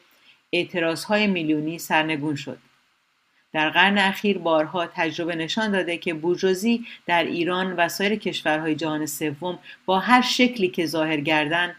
[0.52, 2.58] اعتراض های میلیونی سرنگون شد.
[3.52, 9.06] در قرن اخیر بارها تجربه نشان داده که بورژوازی در ایران و سایر کشورهای جهان
[9.06, 11.74] سوم با هر شکلی که ظاهر گردن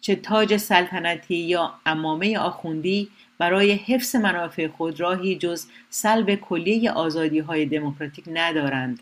[0.00, 3.08] چه تاج سلطنتی یا امامه آخوندی
[3.42, 9.00] برای حفظ منافع خود راهی جز سلب کلیه آزادی های دموکراتیک ندارند.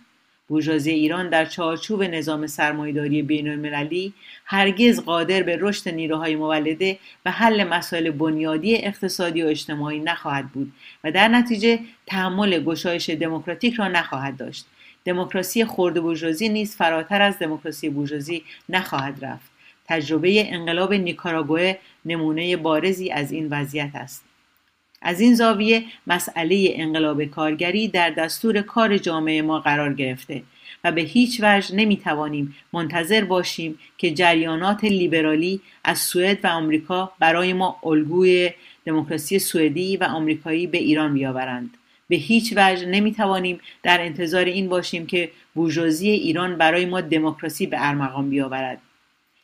[0.49, 4.15] بورژوازی ایران در چارچوب نظام سرمایهداری بین المللی
[4.45, 10.73] هرگز قادر به رشد نیروهای مولده و حل مسائل بنیادی اقتصادی و اجتماعی نخواهد بود
[11.05, 14.67] و در نتیجه تحمل گشایش دموکراتیک را نخواهد داشت.
[15.05, 19.51] دموکراسی خرد بورژوازی نیز فراتر از دموکراسی بورژوازی نخواهد رفت.
[19.89, 21.75] تجربه انقلاب نیکاراگوه
[22.05, 24.30] نمونه بارزی از این وضعیت است.
[25.03, 30.43] از این زاویه مسئله انقلاب کارگری در دستور کار جامعه ما قرار گرفته
[30.85, 37.13] و به هیچ وجه نمی توانیم منتظر باشیم که جریانات لیبرالی از سوئد و آمریکا
[37.19, 38.51] برای ما الگوی
[38.85, 41.77] دموکراسی سوئدی و آمریکایی به ایران بیاورند.
[42.09, 47.67] به هیچ وجه نمی توانیم در انتظار این باشیم که بورژوازی ایران برای ما دموکراسی
[47.67, 48.79] به ارمغان بیاورد.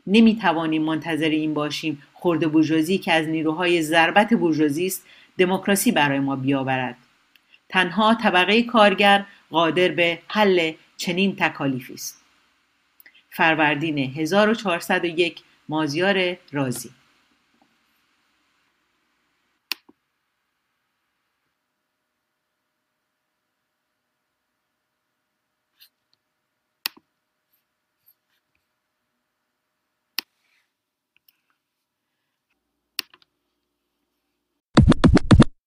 [0.07, 5.07] نمی توانیم منتظر این باشیم خرد بورژوازی که از نیروهای ضربت بورژوازی است
[5.39, 6.97] دموکراسی برای ما بیاورد.
[7.69, 12.23] تنها طبقه کارگر قادر به حل چنین تکالیفی است.
[13.31, 16.91] فروردین 1401 مازیار رازی.